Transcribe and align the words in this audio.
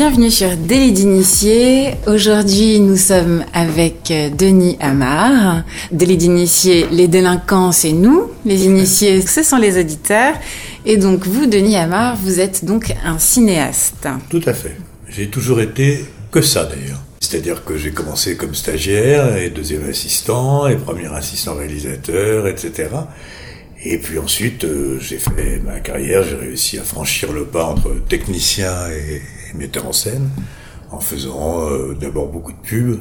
Bienvenue 0.00 0.30
sur 0.30 0.56
Délit 0.56 0.92
d'initié. 0.92 1.90
Aujourd'hui, 2.06 2.80
nous 2.80 2.96
sommes 2.96 3.44
avec 3.52 4.10
euh, 4.10 4.30
Denis 4.30 4.78
Amar. 4.80 5.62
Délit 5.92 6.16
d'initié, 6.16 6.86
les 6.90 7.06
délinquants, 7.06 7.70
c'est 7.70 7.92
nous. 7.92 8.30
Les 8.46 8.64
initiés, 8.64 9.20
ce 9.20 9.42
sont 9.42 9.58
les 9.58 9.78
auditeurs. 9.78 10.32
Et 10.86 10.96
donc, 10.96 11.26
vous, 11.26 11.44
Denis 11.44 11.76
Amar, 11.76 12.16
vous 12.16 12.40
êtes 12.40 12.64
donc 12.64 12.94
un 13.04 13.18
cinéaste. 13.18 14.08
Tout 14.30 14.40
à 14.46 14.54
fait. 14.54 14.74
J'ai 15.06 15.28
toujours 15.28 15.60
été 15.60 16.06
que 16.30 16.40
ça 16.40 16.64
d'ailleurs. 16.64 17.02
C'est-à-dire 17.20 17.62
que 17.62 17.76
j'ai 17.76 17.90
commencé 17.90 18.38
comme 18.38 18.54
stagiaire 18.54 19.36
et 19.36 19.50
deuxième 19.50 19.86
assistant 19.86 20.66
et 20.66 20.76
premier 20.76 21.12
assistant 21.14 21.56
réalisateur, 21.56 22.48
etc. 22.48 22.88
Et 23.84 23.98
puis 23.98 24.18
ensuite, 24.18 24.64
euh, 24.64 24.98
j'ai 24.98 25.18
fait 25.18 25.60
ma 25.62 25.80
carrière, 25.80 26.22
j'ai 26.22 26.36
réussi 26.36 26.78
à 26.78 26.84
franchir 26.84 27.34
le 27.34 27.44
pas 27.44 27.66
entre 27.66 27.94
technicien 28.08 28.72
et, 28.90 29.20
metteur 29.54 29.86
en 29.86 29.92
scène, 29.92 30.28
en 30.90 31.00
faisant 31.00 31.68
euh, 31.68 31.96
d'abord 32.00 32.28
beaucoup 32.28 32.52
de 32.52 32.58
pubs, 32.58 33.00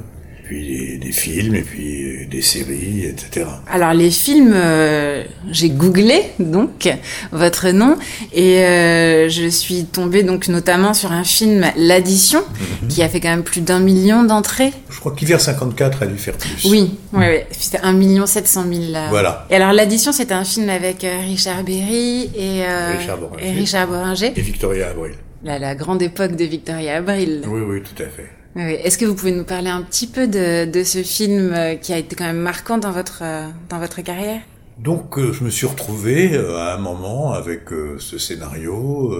puis 0.49 0.97
des, 0.97 1.11
films, 1.11 1.53
et 1.53 1.61
puis 1.61 2.25
des 2.25 2.41
séries, 2.41 3.05
etc. 3.05 3.45
Alors 3.69 3.93
les 3.93 4.09
films, 4.09 4.53
euh, 4.55 5.23
j'ai 5.51 5.69
googlé 5.69 6.23
donc 6.39 6.89
votre 7.31 7.69
nom, 7.69 7.97
et 8.33 8.63
euh, 8.63 9.29
je 9.29 9.47
suis 9.47 9.85
tombée 9.85 10.23
donc 10.23 10.47
notamment 10.47 10.95
sur 10.95 11.11
un 11.11 11.23
film 11.23 11.67
L'Addition, 11.77 12.41
mhm. 12.81 12.87
qui 12.87 13.03
a 13.03 13.09
fait 13.09 13.19
quand 13.19 13.29
même 13.29 13.43
plus 13.43 13.61
d'un 13.61 13.79
million 13.79 14.23
d'entrées. 14.23 14.73
Je 14.89 14.99
crois 14.99 15.13
qu'Hiver 15.15 15.37
54 15.37 16.01
a 16.01 16.05
dû 16.07 16.17
faire 16.17 16.35
plus. 16.35 16.65
Oui, 16.65 16.97
oui, 17.13 17.25
oui. 17.29 17.37
c'était 17.51 17.81
un 17.83 17.93
million 17.93 18.25
sept 18.25 18.47
cent 18.47 18.63
mille. 18.65 18.97
Voilà. 19.09 19.45
Et 19.51 19.55
alors 19.55 19.71
L'Addition, 19.71 20.11
c'était 20.11 20.33
un 20.33 20.45
film 20.45 20.67
avec 20.69 21.05
Richard 21.27 21.63
Berry 21.63 22.31
et, 22.35 22.63
Richard 22.97 23.19
et 23.39 23.51
Richard 23.51 23.87
Boringer. 23.87 24.33
Et 24.35 24.41
Victoria 24.41 24.89
Abril. 24.89 25.13
La, 25.43 25.75
grande 25.75 26.01
époque 26.01 26.35
de 26.35 26.45
Victoria 26.45 26.97
Abril. 26.97 27.43
Oui, 27.47 27.61
oui, 27.61 27.81
tout 27.81 28.01
à 28.01 28.07
fait. 28.07 28.29
Est-ce 28.55 28.97
que 28.97 29.05
vous 29.05 29.15
pouvez 29.15 29.31
nous 29.31 29.45
parler 29.45 29.69
un 29.69 29.81
petit 29.83 30.07
peu 30.07 30.27
de, 30.27 30.83
ce 30.83 31.03
film 31.03 31.53
euh, 31.53 31.75
qui 31.75 31.93
a 31.93 31.97
été 31.97 32.15
quand 32.15 32.25
même 32.25 32.39
marquant 32.39 32.77
dans 32.77 32.91
votre, 32.91 33.19
euh, 33.21 33.47
dans 33.69 33.79
votre 33.79 34.01
carrière? 34.01 34.41
Donc, 34.79 35.17
euh, 35.17 35.31
je 35.31 35.43
me 35.43 35.49
suis 35.49 35.67
retrouvé 35.67 36.35
à 36.35 36.75
un 36.75 36.77
moment 36.77 37.31
avec 37.31 37.69
ce 37.99 38.17
scénario 38.17 39.13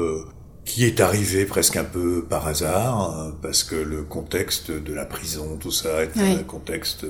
qui 0.65 0.85
est 0.85 0.99
arrivé 0.99 1.45
presque 1.45 1.77
un 1.77 1.83
peu 1.83 2.25
par 2.29 2.47
hasard, 2.47 2.99
hein, 2.99 3.35
parce 3.41 3.63
que 3.63 3.75
le 3.75 4.03
contexte 4.03 4.71
de 4.71 4.93
la 4.93 5.05
prison, 5.05 5.57
tout 5.59 5.71
ça, 5.71 6.03
est 6.03 6.17
un 6.17 6.43
contexte 6.43 7.05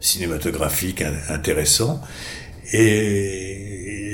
cinématographique 0.00 1.02
intéressant. 1.28 2.00
Et 2.72 3.65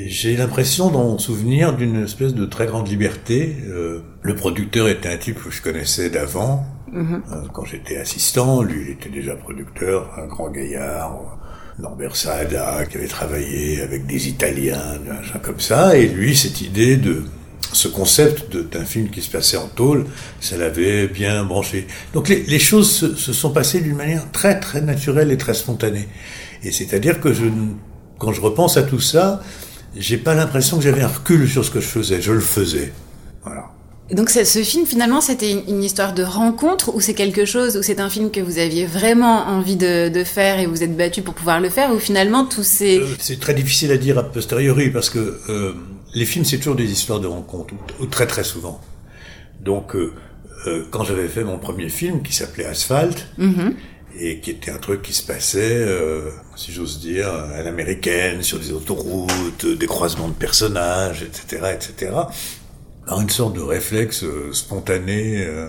j'ai 0.09 0.37
l'impression, 0.37 0.91
dans 0.91 1.05
mon 1.05 1.19
souvenir, 1.19 1.75
d'une 1.75 2.05
espèce 2.05 2.35
de 2.35 2.47
très 2.47 2.67
grande 2.67 2.89
liberté. 2.89 3.57
Euh, 3.67 4.01
le 4.23 4.35
producteur 4.35 4.89
était 4.89 5.09
un 5.09 5.17
type 5.17 5.43
que 5.43 5.51
je 5.51 5.63
connaissais 5.63 6.11
d'avant, 6.11 6.67
mhm. 6.93 7.23
euh, 7.33 7.43
quand 7.53 7.65
j'étais 7.65 7.97
assistant. 7.99 8.63
Lui, 8.63 8.83
il 8.87 8.91
était 8.93 9.11
déjà 9.11 9.37
producteur, 9.37 10.11
un 10.19 10.27
grand 10.27 10.51
gaillard. 10.51 11.39
Norbert 11.79 12.15
Saada, 12.15 12.85
qui 12.85 12.99
avait 12.99 13.09
travaillé 13.09 13.81
avec 13.81 14.07
des 14.07 14.29
Italiens, 14.29 15.01
un 15.11 15.23
genre 15.23 15.41
comme 15.41 15.59
ça. 15.59 15.97
Et 15.97 16.07
lui, 16.07 16.37
cette 16.37 16.61
idée 16.61 16.99
de 16.99 17.25
ce 17.73 17.89
concept 17.89 18.55
d'un 18.55 18.85
film 18.85 19.09
qui 19.09 19.23
se 19.23 19.31
passait 19.31 19.57
en 19.57 19.69
tôle, 19.69 20.05
ça 20.39 20.59
l'avait 20.59 21.09
bien 21.09 21.45
branché. 21.45 21.87
Donc 22.13 22.29
les, 22.29 22.43
les 22.43 22.59
choses 22.59 22.91
se, 22.91 23.15
se, 23.15 23.33
sont 23.33 23.51
passées 23.51 23.81
d'une 23.81 23.97
manière 23.97 24.31
très 24.31 24.61
très 24.61 24.83
naturelle 24.83 25.33
et 25.33 25.39
très 25.39 25.55
spontanée. 25.55 26.09
Et 26.63 26.71
c'est-à-dire 26.71 27.21
que 27.21 27.33
je 27.33 27.47
quand 28.23 28.33
je 28.33 28.41
repense 28.41 28.77
à 28.77 28.85
tout 28.85 29.01
ça, 29.01 29.43
j'ai 29.97 30.17
pas 30.17 30.35
l'impression 30.35 30.79
que 30.79 30.85
j'avais 30.85 31.03
un 31.03 31.09
recul 31.09 31.49
sur 31.49 31.65
ce 31.65 31.71
que 31.71 31.81
je 31.81 31.87
faisais. 31.87 32.21
Je 32.21 32.33
le 32.33 32.41
faisais. 32.41 32.93
Voilà. 33.43 33.71
Donc 34.11 34.29
ce 34.29 34.63
film 34.63 34.85
finalement 34.85 35.23
c'était 35.23 35.53
une, 35.53 35.83
histoire 35.83 36.13
de 36.13 36.23
rencontre 36.23 36.95
ou 36.95 37.01
c'est 37.01 37.15
quelque 37.15 37.47
chose 37.47 37.79
ou 37.79 37.83
c'est 37.83 37.99
un 37.99 38.11
film 38.11 38.31
que 38.31 38.41
vous 38.41 38.59
aviez 38.59 38.85
vraiment 38.85 39.47
envie 39.47 39.77
de, 39.77 40.25
faire 40.25 40.59
et 40.61 40.67
vous 40.67 40.83
êtes 40.83 40.97
battu 40.97 41.23
pour 41.23 41.35
pouvoir 41.35 41.61
le 41.61 41.71
faire 41.71 41.93
ou 41.93 41.99
finalement 41.99 42.45
tout 42.45 42.63
c'est 42.63 42.99
euh, 42.99 43.07
c'est 43.19 43.41
très 43.41 43.55
difficile 43.55 43.91
à 43.91 43.97
dire 43.97 44.19
a 44.19 44.23
posteriori 44.23 44.91
parce 44.91 45.09
que 45.09 45.41
euh, 45.49 45.73
les 46.15 46.27
films 46.27 46.45
c'est 46.45 46.59
toujours 46.59 46.75
des 46.75 46.91
histoires 46.91 47.21
de 47.21 47.27
rencontre 47.27 47.75
ou, 48.01 48.07
très 48.07 48.27
très 48.27 48.45
souvent 48.45 48.81
donc 49.61 49.97
euh, 49.97 50.13
quand 50.91 51.05
j'avais 51.05 51.29
fait 51.29 51.45
mon 51.45 51.59
premier 51.59 51.89
film 51.89 52.23
qui 52.23 52.35
s'appelait 52.35 52.67
Asphalt 52.67 53.27
mm-hmm 53.39 53.73
et 54.19 54.41
qui 54.41 54.51
était 54.51 54.71
un 54.71 54.79
truc 54.79 55.03
qui 55.03 55.13
se 55.13 55.27
passait, 55.27 55.77
euh, 55.77 56.31
si 56.57 56.73
j'ose 56.73 57.01
dire, 57.01 57.29
à 57.29 57.63
l'américaine, 57.63 58.43
sur 58.43 58.59
des 58.59 58.73
autoroutes, 58.73 59.67
des 59.67 59.87
croisements 59.87 60.29
de 60.29 60.35
personnages, 60.35 61.23
etc., 61.23 61.75
etc. 61.75 62.13
Par 63.07 63.21
une 63.21 63.31
sorte 63.31 63.55
de 63.55 63.61
réflexe 63.61 64.23
euh, 64.23 64.53
spontané, 64.53 65.45
euh, 65.45 65.69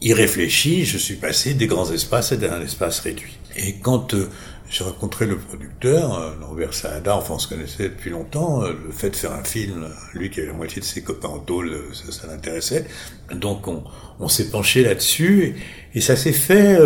irréfléchi, 0.00 0.84
je 0.84 0.98
suis 0.98 1.16
passé 1.16 1.54
des 1.54 1.66
grands 1.66 1.90
espaces 1.90 2.32
à 2.32 2.36
un 2.36 2.60
espace 2.60 3.00
réduit. 3.00 3.38
Et 3.56 3.76
quand 3.80 4.14
euh, 4.14 4.28
j'ai 4.68 4.84
rencontré 4.84 5.26
le 5.26 5.38
producteur, 5.38 6.36
Norbert 6.40 6.74
Saada, 6.74 7.16
enfin 7.16 7.34
on 7.34 7.38
se 7.38 7.48
connaissait 7.48 7.88
depuis 7.88 8.10
longtemps, 8.10 8.62
le 8.62 8.90
fait 8.92 9.10
de 9.10 9.16
faire 9.16 9.32
un 9.32 9.44
film, 9.44 9.88
lui 10.12 10.28
qui 10.28 10.40
avait 10.40 10.48
la 10.48 10.54
moitié 10.54 10.80
de 10.80 10.86
ses 10.86 11.02
copains 11.02 11.28
en 11.28 11.38
tôle, 11.38 11.72
ça, 11.92 12.12
ça 12.12 12.26
l'intéressait. 12.26 12.84
Donc 13.32 13.68
on, 13.68 13.84
on 14.18 14.28
s'est 14.28 14.50
penché 14.50 14.82
là-dessus 14.82 15.56
et, 15.94 15.98
et, 15.98 16.00
ça 16.00 16.16
s'est 16.16 16.32
fait 16.32 16.78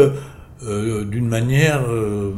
euh, 0.67 1.05
d'une 1.05 1.29
manière 1.29 1.83
euh, 1.89 2.33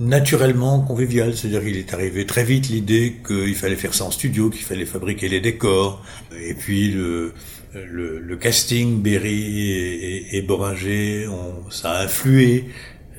naturellement 0.00 0.80
conviviale. 0.80 1.36
C'est-à-dire 1.36 1.62
qu'il 1.62 1.76
est 1.76 1.92
arrivé 1.94 2.26
très 2.26 2.44
vite 2.44 2.68
l'idée 2.68 3.16
qu'il 3.26 3.54
fallait 3.54 3.76
faire 3.76 3.94
ça 3.94 4.04
en 4.04 4.10
studio, 4.10 4.50
qu'il 4.50 4.64
fallait 4.64 4.86
fabriquer 4.86 5.28
les 5.28 5.40
décors. 5.40 6.04
Et 6.40 6.54
puis 6.54 6.90
le, 6.92 7.32
le, 7.74 8.18
le 8.18 8.36
casting, 8.36 9.00
Berry 9.02 9.70
et, 9.70 10.36
et, 10.36 10.42
Boringer, 10.42 11.26
ça 11.70 11.92
a 11.92 12.04
influé 12.04 12.66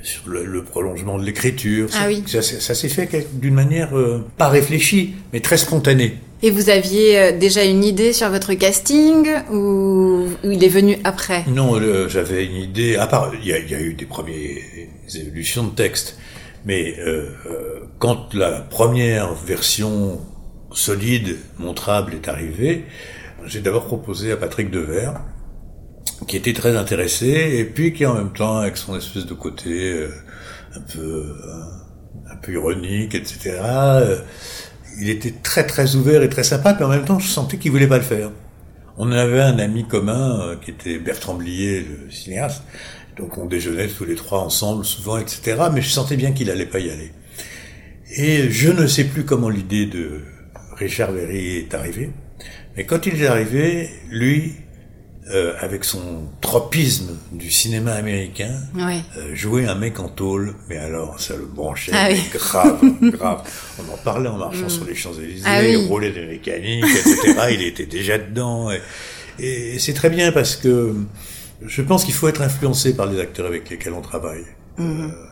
sur 0.03 0.29
le, 0.29 0.63
prolongement 0.63 1.18
de 1.18 1.25
l'écriture. 1.25 1.89
Ah 1.94 2.06
oui. 2.07 2.23
Ça, 2.25 2.41
ça 2.41 2.75
s'est 2.75 2.89
fait 2.89 3.28
d'une 3.34 3.53
manière 3.53 3.97
euh, 3.97 4.25
pas 4.38 4.50
réfléchie, 4.50 5.16
mais 5.34 5.39
très 5.39 5.57
spontanée. 5.57 6.18
Et 6.41 6.51
vous 6.51 6.69
aviez 6.69 7.19
euh, 7.19 7.38
déjà 7.38 7.66
une 7.66 7.83
idée 7.83 8.13
sur 8.13 8.29
votre 8.29 8.53
casting 8.53 9.27
ou, 9.51 10.25
il 10.44 10.63
est 10.63 10.69
venu 10.69 10.97
après? 11.03 11.44
Non, 11.47 11.79
j'avais 12.07 12.45
une 12.45 12.55
idée. 12.55 12.95
À 12.95 13.07
part, 13.07 13.33
il 13.35 13.45
y, 13.45 13.53
a, 13.53 13.81
eu 13.81 13.94
des 13.94 14.05
premières 14.05 14.63
évolutions 15.13 15.66
de 15.66 15.72
texte, 15.72 16.17
mais 16.66 16.97
euh, 17.00 17.29
euh, 17.45 17.79
quand 18.00 18.33
la 18.33 18.61
première 18.61 19.33
version 19.33 20.22
solide, 20.72 21.38
montrable 21.57 22.13
est 22.13 22.29
arrivée, 22.29 22.85
j'ai 23.45 23.59
d'abord 23.59 23.85
proposé 23.85 24.31
à 24.31 24.38
Patrick 24.38 24.71
Devers, 24.71 25.19
qui 26.27 26.38
était 26.38 26.53
très 26.53 26.77
intéressé, 26.77 27.57
et 27.57 27.66
puis 27.66 27.91
qui 27.91 28.06
en 28.06 28.13
même 28.13 28.31
temps, 28.31 28.57
avec 28.57 28.77
son 28.77 28.95
espèce 28.95 29.25
de 29.25 29.33
côté 29.33 30.06
un 30.75 30.81
peu 30.81 31.35
un 32.31 32.35
peu 32.38 32.53
ironique, 32.53 33.16
etc 33.16 33.59
il 34.99 35.09
était 35.09 35.33
très 35.43 35.65
très 35.65 35.95
ouvert 35.95 36.23
et 36.23 36.29
très 36.29 36.43
sympa, 36.43 36.75
mais 36.77 36.85
en 36.85 36.89
même 36.89 37.05
temps, 37.05 37.19
je 37.19 37.27
sentais 37.27 37.57
qu'il 37.57 37.71
voulait 37.71 37.87
pas 37.87 37.97
le 37.97 38.03
faire. 38.03 38.31
On 38.97 39.11
avait 39.11 39.41
un 39.41 39.59
ami 39.59 39.87
commun 39.87 40.41
euh, 40.41 40.55
qui 40.57 40.71
était 40.71 40.99
Bertrand 40.99 41.35
Blier, 41.35 41.81
le 41.81 42.11
cinéaste, 42.11 42.63
donc 43.17 43.38
on 43.38 43.45
déjeunait 43.45 43.88
tous 43.88 44.05
les 44.05 44.15
trois 44.15 44.39
ensemble 44.39 44.83
souvent, 44.83 45.17
etc. 45.17 45.57
Mais 45.73 45.81
je 45.81 45.89
sentais 45.89 46.17
bien 46.17 46.31
qu'il 46.31 46.51
allait 46.51 46.65
pas 46.65 46.79
y 46.79 46.89
aller. 46.89 47.11
Et 48.17 48.49
je 48.49 48.69
ne 48.69 48.88
sais 48.88 49.05
plus 49.05 49.23
comment 49.23 49.49
l'idée 49.49 49.85
de 49.85 50.21
Richard 50.75 51.11
Berry 51.11 51.57
est 51.57 51.73
arrivée, 51.73 52.11
mais 52.75 52.85
quand 52.85 53.05
il 53.05 53.21
est 53.21 53.27
arrivé, 53.27 53.89
lui, 54.09 54.55
euh, 55.31 55.53
avec 55.59 55.84
son 55.84 56.23
tropisme 56.41 57.16
du 57.31 57.51
cinéma 57.51 57.94
américain, 57.94 58.56
euh, 58.78 59.35
jouer 59.35 59.67
un 59.67 59.75
mec 59.75 60.00
en 60.00 60.07
tôle, 60.07 60.56
mais 60.67 60.78
alors 60.78 61.19
ça 61.19 61.35
le 61.35 61.45
branchait 61.45 61.92
ah 61.94 62.09
grave, 62.33 62.80
grave. 63.01 63.42
On 63.77 63.94
en 63.94 63.98
parlait 63.98 64.30
en 64.30 64.38
marchant 64.38 64.65
mm. 64.65 64.69
sur 64.69 64.86
les 64.86 64.95
Champs-Élysées, 64.95 65.44
ah 65.45 65.63
il 65.63 65.88
roulait 65.88 66.12
des 66.12 66.25
mécaniques, 66.25 66.83
etc. 66.83 67.36
il 67.51 67.62
était 67.62 67.86
déjà 67.86 68.18
dedans. 68.18 68.71
Et, 69.39 69.77
c'est 69.77 69.94
très 69.94 70.09
bien 70.09 70.31
parce 70.31 70.56
que 70.56 70.95
je 71.63 71.81
pense 71.83 72.06
qu'il 72.06 72.15
faut 72.15 72.27
être 72.27 72.42
influencé 72.42 72.95
par 72.95 73.06
les 73.06 73.19
acteurs 73.19 73.45
avec 73.45 73.69
lesquels 73.69 73.94
on 73.94 74.01
travaille. 74.01 74.45
Mm-hmm. 74.80 75.12
Euh, 75.12 75.28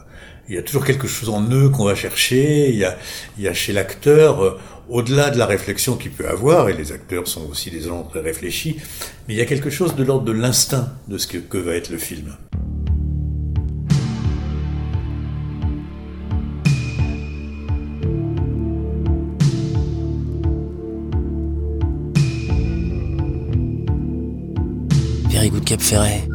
il 0.49 0.55
y 0.55 0.57
a 0.57 0.61
toujours 0.61 0.85
quelque 0.85 1.07
chose 1.07 1.29
en 1.29 1.43
eux 1.51 1.69
qu'on 1.69 1.85
va 1.85 1.95
chercher. 1.95 2.69
Il 2.69 2.77
y 2.77 2.85
a, 2.85 2.97
il 3.37 3.43
y 3.43 3.47
a 3.47 3.53
chez 3.53 3.73
l'acteur, 3.73 4.43
euh, 4.43 4.59
au-delà 4.89 5.29
de 5.29 5.37
la 5.37 5.45
réflexion 5.45 5.97
qu'il 5.97 6.11
peut 6.11 6.27
avoir, 6.27 6.69
et 6.69 6.73
les 6.73 6.91
acteurs 6.91 7.27
sont 7.27 7.47
aussi 7.49 7.69
des 7.69 7.81
gens 7.81 8.03
très 8.03 8.21
réfléchis, 8.21 8.77
mais 9.27 9.33
il 9.33 9.37
y 9.37 9.41
a 9.41 9.45
quelque 9.45 9.69
chose 9.69 9.95
de 9.95 10.03
l'ordre 10.03 10.25
de 10.25 10.31
l'instinct 10.31 10.93
de 11.07 11.17
ce 11.17 11.27
que, 11.27 11.57
va 11.57 11.73
être 11.73 11.89
le 11.89 11.97
film. 11.97 12.35
Good 25.49 25.63
Cap 25.63 25.81
Ferret. 25.81 26.26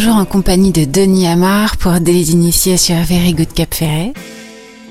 Toujours 0.00 0.16
en 0.16 0.24
compagnie 0.24 0.72
de 0.72 0.86
Denis 0.86 1.26
Amar 1.26 1.76
pour 1.76 1.92
Délit 2.00 2.24
d'initié 2.24 2.78
sur 2.78 2.94
Very 2.94 3.34
Good 3.34 3.52
Cap 3.52 3.74
Ferret. 3.74 4.14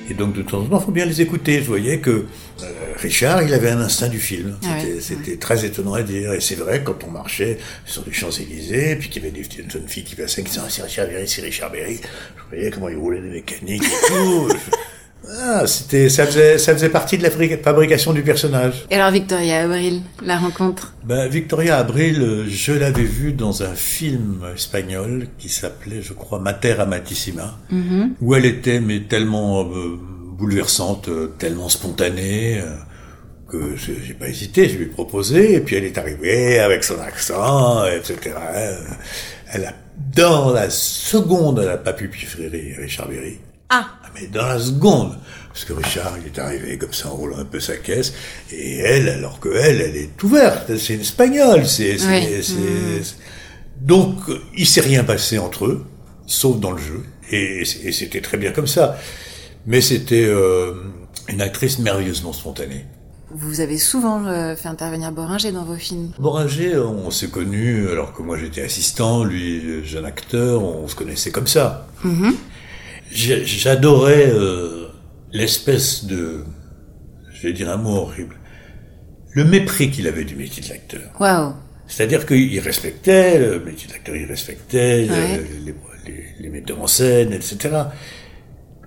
Et 0.08 0.14
donc 0.14 0.36
de 0.36 0.44
temps 0.44 0.60
en 0.60 0.66
temps, 0.66 0.80
il 0.80 0.86
faut 0.86 0.92
bien 0.92 1.06
les 1.06 1.20
écouter. 1.20 1.64
Je 1.64 1.68
voyais 1.68 1.98
que 1.98 2.12
euh, 2.12 2.66
Richard, 2.96 3.42
il 3.42 3.52
avait 3.56 3.72
un 3.72 3.82
instinct 3.82 4.08
du 4.08 4.20
film. 4.20 4.60
Ah 4.64 4.78
C'était 5.00 5.32
ouais, 5.32 5.38
très 5.38 5.66
étonnant 5.66 5.96
à 5.96 6.04
dire. 6.04 6.34
Et 6.34 6.42
c'est 6.42 6.54
vrai, 6.54 6.84
quand 6.84 7.04
on 7.08 7.10
marchait 7.10 7.58
sur 7.86 8.04
les 8.06 8.14
Champs-Élysées, 8.14 8.98
puis 8.98 9.10
qu'il 9.10 9.24
y 9.24 9.26
avait 9.26 9.36
des 9.36 9.42
petites 9.42 9.72
jeunes 9.72 9.88
filles 9.88 10.04
qui 10.04 10.14
passaient, 10.14 10.44
qui 10.44 10.52
disaient 10.52 10.62
Ah, 10.64 10.70
c'est 10.70 10.84
Richard 10.84 11.08
Berry, 11.08 11.28
c'est 11.28 11.42
Richard 11.42 11.72
Berry. 11.72 12.00
Je 12.38 12.56
voyais 12.56 12.70
comment 12.70 12.90
il 12.90 12.98
roulait 12.98 13.22
des 13.22 13.30
mécaniques 13.30 13.82
et 13.84 14.08
tout. 14.10 14.48
Ah, 15.28 15.68
c'était, 15.68 16.10
ça 16.10 16.26
faisait, 16.26 16.58
ça 16.58 16.74
faisait 16.74 16.90
partie 16.90 17.18
de 17.18 17.24
la 17.24 17.30
fabri- 17.30 17.62
fabrication 17.62 18.14
du 18.14 18.22
personnage. 18.24 18.86
Et 18.90 18.96
alors 18.96 19.12
Victoria 19.12 19.62
Abril, 19.64 20.02
la 20.26 20.38
rencontre? 20.38 20.94
Ben, 21.04 21.28
Victoria 21.28 21.78
Abril, 21.78 22.46
je 22.48 22.72
l'avais 22.72 23.04
vue 23.04 23.34
dans 23.34 23.62
un 23.64 23.76
film 23.76 24.42
espagnol 24.56 25.28
qui 25.38 25.50
s'appelait, 25.50 26.02
je 26.02 26.14
crois, 26.14 26.40
Mater 26.40 26.80
Amatissima, 26.80 27.58
où 28.22 28.34
elle 28.36 28.46
était 28.46 28.80
mais 28.80 29.02
tellement 29.02 29.62
euh, 29.64 29.98
bouleversante, 30.38 31.10
euh, 31.10 31.28
tellement 31.38 31.70
spontanée, 31.70 32.60
euh, 32.62 32.76
que 33.50 33.76
je- 33.76 33.92
j'ai 34.04 34.14
pas 34.14 34.28
hésité, 34.30 34.70
je 34.70 34.78
lui 34.78 34.84
ai 34.86 34.88
proposé, 34.88 35.56
et 35.56 35.60
puis 35.60 35.76
elle 35.76 35.84
est 35.86 35.98
arrivée 35.98 36.60
avec 36.60 36.84
son 36.84 37.00
accent, 37.00 37.84
etc. 37.86 38.36
Elle 39.52 39.66
a, 39.66 39.74
dans 40.16 40.52
la 40.54 40.70
seconde, 40.70 41.60
elle 41.60 41.66
n'a 41.68 41.78
pas 41.78 41.94
pu 41.94 42.08
préférer 42.08 42.76
Richard 42.80 43.10
Berry. 43.10 43.40
Ah, 43.72 43.86
mais 44.20 44.28
dans 44.28 44.48
la 44.48 44.60
seconde, 44.60 45.18
parce 45.54 45.66
que 45.66 45.74
Richard, 45.74 46.14
il 46.20 46.28
est 46.28 46.40
arrivé 46.40 46.78
comme 46.78 46.94
ça 46.94 47.10
en 47.10 47.16
roulant 47.16 47.38
un 47.38 47.46
peu 47.46 47.60
sa 47.60 47.78
caisse, 47.78 48.14
et 48.52 48.78
elle, 48.80 49.10
alors 49.10 49.40
que 49.40 49.50
elle, 49.50 49.82
elle 49.82 49.96
est 49.96 50.24
ouverte, 50.24 50.76
c'est 50.78 50.96
une 50.96 51.02
espagnole, 51.02 51.66
c'est, 51.66 51.94
Oui. 52.08 52.44
c'est- 52.44 53.16
donc 53.82 54.16
il 54.58 54.68
s'est 54.68 54.82
rien 54.82 55.04
passé 55.04 55.38
entre 55.38 55.66
eux, 55.66 55.86
sauf 56.28 56.60
dans 56.60 56.72
le 56.72 56.78
jeu, 56.82 57.04
et, 57.32 57.62
et 57.62 57.92
c'était 57.92 58.22
très 58.22 58.38
bien 58.38 58.52
comme 58.52 58.68
ça. 58.68 58.98
Mais 59.66 59.82
c'était 59.82 60.26
euh, 60.26 60.74
une 61.28 61.42
actrice 61.42 61.80
merveilleusement 61.80 62.34
spontanée. 62.34 62.86
Vous 63.32 63.60
avez 63.62 63.78
souvent 63.78 64.26
euh, 64.26 64.56
fait 64.56 64.68
intervenir 64.70 65.12
Boringer 65.12 65.52
dans 65.52 65.64
vos 65.64 65.76
films. 65.76 66.12
Boringer, 66.18 66.78
on 66.80 67.12
s'est 67.12 67.28
connus 67.30 67.88
alors 67.90 68.14
que 68.14 68.24
moi 68.24 68.38
j'étais 68.40 68.62
assistant, 68.64 69.24
lui 69.24 69.86
jeune 69.86 70.06
acteur, 70.06 70.64
on 70.64 70.88
se 70.88 70.96
connaissait 70.96 71.30
comme 71.30 71.46
ça. 71.46 71.88
J'ai- 72.04 72.10
J'adorais 73.12 74.30
euh, 74.32 74.88
l'espèce 75.32 76.06
de, 76.06 76.44
je 77.34 77.48
vais 77.48 77.54
dire 77.54 77.70
un 77.70 77.78
mot 77.78 77.96
horrible, 77.98 78.36
le 79.34 79.46
mépris 79.46 79.90
qu'il 79.92 80.08
avait 80.08 80.26
du 80.26 80.36
métier 80.36 80.64
de 80.64 80.70
l'acteur. 80.70 81.02
Waouh 81.20 81.54
C'est-à-dire 81.88 82.26
qu'il 82.26 82.60
respectait 82.60 83.40
le 83.40 83.60
métier 83.60 83.88
d'acteur, 83.90 84.16
il 84.16 84.26
respectait 84.26 85.08
Ouais. 85.10 85.42
les, 85.66 85.74
les- 86.06 86.26
les 86.40 86.50
metteurs 86.50 86.82
en 86.82 86.88
scène, 86.88 87.34
etc. 87.34 87.58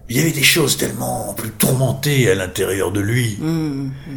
Il 0.09 0.17
y 0.17 0.21
avait 0.21 0.33
des 0.33 0.43
choses 0.43 0.77
tellement 0.77 1.33
plus 1.35 1.51
tourmentées 1.51 2.31
à 2.31 2.35
l'intérieur 2.35 2.91
de 2.93 3.01
lui. 3.01 3.39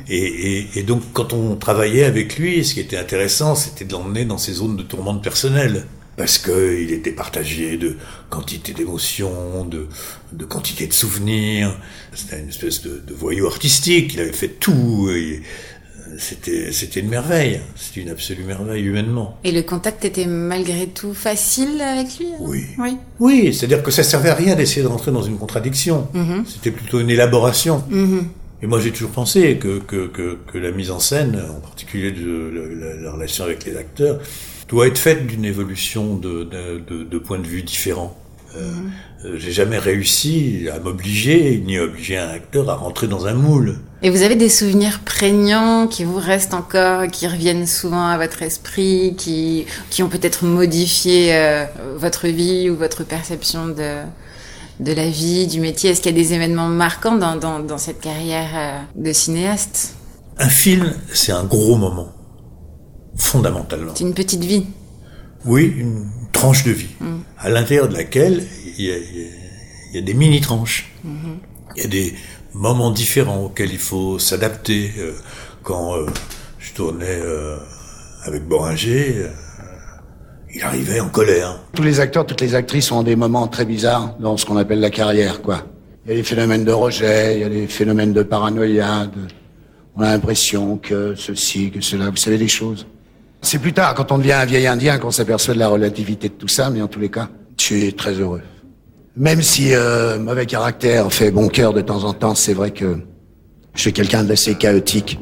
Et, 0.10 0.18
et- 0.18 0.68
et 0.80 0.84
donc, 0.84 1.02
quand 1.14 1.32
on 1.34 1.56
travaillait 1.56 2.04
avec 2.06 2.38
lui, 2.38 2.64
ce 2.66 2.74
qui 2.74 2.80
était 2.80 2.98
intéressant, 2.98 3.56
c'était 3.56 3.86
de 3.86 3.92
l'emmener 3.94 4.26
dans 4.26 4.38
ces 4.38 4.54
zones 4.54 4.76
de 4.78 4.84
tourmente 4.84 5.24
personnelle. 5.24 5.86
Parce 6.18 6.38
que 6.38 6.80
il 6.82 6.92
était 6.94 7.12
partagé 7.12 7.78
de 7.78 7.98
quantité 8.30 8.72
d'émotions, 8.74 9.66
de, 9.66 9.88
de 10.32 10.46
quantité 10.46 10.88
de 10.88 10.94
souvenirs. 10.94 11.78
C'était 12.14 12.40
une 12.40 12.50
espèce 12.50 12.82
de, 12.84 13.02
de 13.06 13.14
voyou 13.14 13.48
artistique. 13.48 14.14
Il 14.14 14.22
avait 14.22 14.32
fait 14.32 14.48
tout. 14.48 15.10
et, 15.12 15.42
euh, 16.08 16.16
C'était, 16.18 16.72
c'était 16.72 17.02
une 17.02 17.10
merveille. 17.10 17.60
C'était 17.76 18.00
une 18.02 18.10
absolue 18.10 18.44
merveille 18.46 18.84
humainement. 18.86 19.38
Et 19.44 19.52
le 19.52 19.62
contact 19.64 20.06
était 20.06 20.26
malgré 20.26 20.88
tout 20.88 21.14
facile 21.14 21.82
avec 21.82 22.18
lui 22.18 22.28
Oui. 22.40 22.64
Oui. 22.78 22.98
Oui, 23.20 23.54
c'est-à-dire 23.54 23.84
que 23.84 23.92
ça 23.92 24.04
servait 24.04 24.30
à 24.30 24.36
rien 24.36 24.56
d'essayer 24.56 24.84
de 24.84 24.88
rentrer 24.88 25.12
dans 25.12 25.24
une 25.24 25.38
contradiction. 25.38 26.08
C'était 26.48 26.72
plutôt 26.72 27.02
une 27.02 27.10
élaboration. 27.10 27.84
Et 28.62 28.68
moi, 28.68 28.80
j'ai 28.80 28.92
toujours 28.92 29.12
pensé 29.12 29.58
que, 29.58 29.80
que, 29.80 30.08
que, 30.08 30.38
que 30.50 30.58
la 30.58 30.72
mise 30.72 30.90
en 30.92 31.00
scène, 31.00 31.44
en 31.58 31.60
particulier 31.60 32.12
de 32.14 32.52
la, 32.80 32.96
la 33.04 33.12
relation 33.12 33.44
avec 33.44 33.66
les 33.66 33.76
acteurs, 33.76 34.22
doit 34.68 34.88
être 34.88 34.98
faite 34.98 35.28
d'une 35.28 35.46
évolution 35.46 36.16
de, 36.16 36.44
de, 36.44 36.80
de, 36.88 37.04
de 37.04 37.18
points 37.18 37.40
de 37.40 37.48
vue 37.48 37.64
différents. 37.64 38.18
Euh, 38.56 38.72
euh, 39.26 39.36
j'ai 39.38 39.52
jamais 39.52 39.78
réussi 39.78 40.68
à 40.74 40.80
m'obliger, 40.80 41.62
ni 41.66 41.78
à 41.78 41.84
obliger 41.84 42.18
un 42.18 42.30
acteur 42.30 42.70
à 42.70 42.76
rentrer 42.76 43.08
dans 43.08 43.28
un 43.28 43.34
moule. 43.34 43.80
Et 44.02 44.10
vous 44.10 44.22
avez 44.22 44.36
des 44.36 44.50
souvenirs 44.50 45.02
prégnants 45.02 45.88
qui 45.88 46.04
vous 46.06 46.20
restent 46.20 46.54
encore, 46.54 47.08
qui 47.12 47.28
reviennent 47.28 47.68
souvent 47.68 48.08
à 48.08 48.18
votre 48.18 48.42
esprit, 48.44 49.16
qui, 49.18 49.66
qui 49.90 50.04
ont 50.04 50.10
peut-être 50.10 50.46
modifié 50.46 51.36
euh, 51.36 51.66
votre 51.98 52.28
vie 52.28 52.70
ou 52.70 52.78
votre 52.78 53.04
perception 53.04 53.68
de, 53.68 53.98
de 54.80 54.94
la 54.94 55.10
vie, 55.10 55.48
du 55.48 55.60
métier? 55.60 55.90
Est-ce 55.90 56.02
qu'il 56.02 56.16
y 56.16 56.20
a 56.20 56.24
des 56.24 56.34
événements 56.34 56.70
marquants 56.70 57.18
dans, 57.18 57.36
dans, 57.36 57.60
dans 57.60 57.78
cette 57.78 58.00
carrière 58.00 58.50
euh, 58.56 58.80
de 58.96 59.12
cinéaste? 59.12 59.96
Un 60.38 60.50
film, 60.50 60.94
c'est 61.14 61.32
un 61.32 61.44
gros 61.44 61.76
moment, 61.76 62.10
fondamentalement. 63.16 63.94
C'est 63.96 64.04
une 64.04 64.14
petite 64.14 64.44
vie. 64.44 64.66
Oui, 65.46 65.74
une 65.78 66.06
tranche 66.32 66.64
de 66.64 66.72
vie, 66.72 66.90
à 67.38 67.50
l'intérieur 67.50 67.88
de 67.88 67.94
laquelle 67.94 68.44
il 68.78 68.86
y 68.86 68.92
a, 68.92 68.98
il 68.98 69.04
y 69.04 69.24
a- 69.24 69.28
il 69.92 69.96
y 69.96 69.98
a 70.00 70.02
des 70.02 70.14
mini-tranches. 70.14 70.92
Il 71.76 71.84
y 71.84 71.86
a 71.86 71.90
des 71.90 72.14
moments 72.54 72.92
différents 72.92 73.46
auxquels 73.46 73.72
il 73.72 73.80
faut 73.80 74.20
s'adapter. 74.20 74.92
Euh, 74.98 75.14
Quand 75.64 75.96
euh, 75.96 76.06
je 76.60 76.74
tournais 76.74 77.06
euh, 77.10 77.58
avec 78.26 78.48
Boringer, 78.48 79.16
euh, 79.18 79.30
il 80.54 80.62
arrivait 80.62 81.00
en 81.00 81.10
colère. 81.10 81.60
Tous 81.74 81.82
les 81.82 82.00
acteurs, 82.00 82.26
toutes 82.28 82.42
les 82.42 82.54
actrices 82.54 82.92
ont 82.92 83.02
des 83.02 83.16
moments 83.16 83.48
très 83.48 83.66
bizarres 83.66 84.16
dans 84.20 84.38
ce 84.38 84.46
qu'on 84.46 84.58
appelle 84.58 84.80
la 84.80 84.92
carrière, 84.92 85.42
quoi. 85.42 85.64
Il 86.06 86.12
y 86.12 86.14
a 86.14 86.18
des 86.18 86.24
phénomènes 86.24 86.64
de 86.66 86.72
rejet, 86.72 87.36
il 87.36 87.42
y 87.42 87.44
a 87.44 87.50
des 87.50 87.66
phénomènes 87.68 88.14
de 88.14 88.22
paranoïa, 88.22 89.08
de- 89.08 89.28
on 89.96 90.02
a 90.02 90.12
l'impression 90.12 90.78
que 90.78 91.16
ceci, 91.16 91.72
que 91.72 91.82
cela, 91.82 92.12
vous 92.12 92.16
savez 92.16 92.38
des 92.38 92.48
choses. 92.48 92.86
C'est 93.46 93.60
plus 93.60 93.74
tard, 93.74 93.94
quand 93.94 94.12
on 94.12 94.18
devient 94.18 94.32
un 94.34 94.46
vieil 94.46 94.66
indien, 94.66 94.98
qu'on 94.98 95.12
s'aperçoit 95.12 95.54
de 95.54 95.60
la 95.60 95.68
relativité 95.68 96.30
de 96.30 96.34
tout 96.34 96.48
ça, 96.48 96.72
mais 96.72 96.82
en 96.82 96.88
tous 96.88 97.00
les 97.00 97.12
cas, 97.12 97.30
je 97.60 97.64
suis 97.64 97.94
très 97.94 98.14
heureux. 98.14 98.42
Même 99.16 99.44
si 99.44 99.76
euh, 99.76 100.18
mauvais 100.18 100.48
caractère 100.48 101.14
fait 101.14 101.30
bon 101.30 101.48
cœur 101.48 101.72
de 101.72 101.82
temps 101.82 102.06
en 102.06 102.14
temps, 102.14 102.34
c'est 102.34 102.56
vrai 102.56 102.72
que 102.72 102.98
je 103.76 103.82
suis 103.82 103.94
quelqu'un 103.94 104.24
d'assez 104.24 104.56
chaotique. 104.56 105.20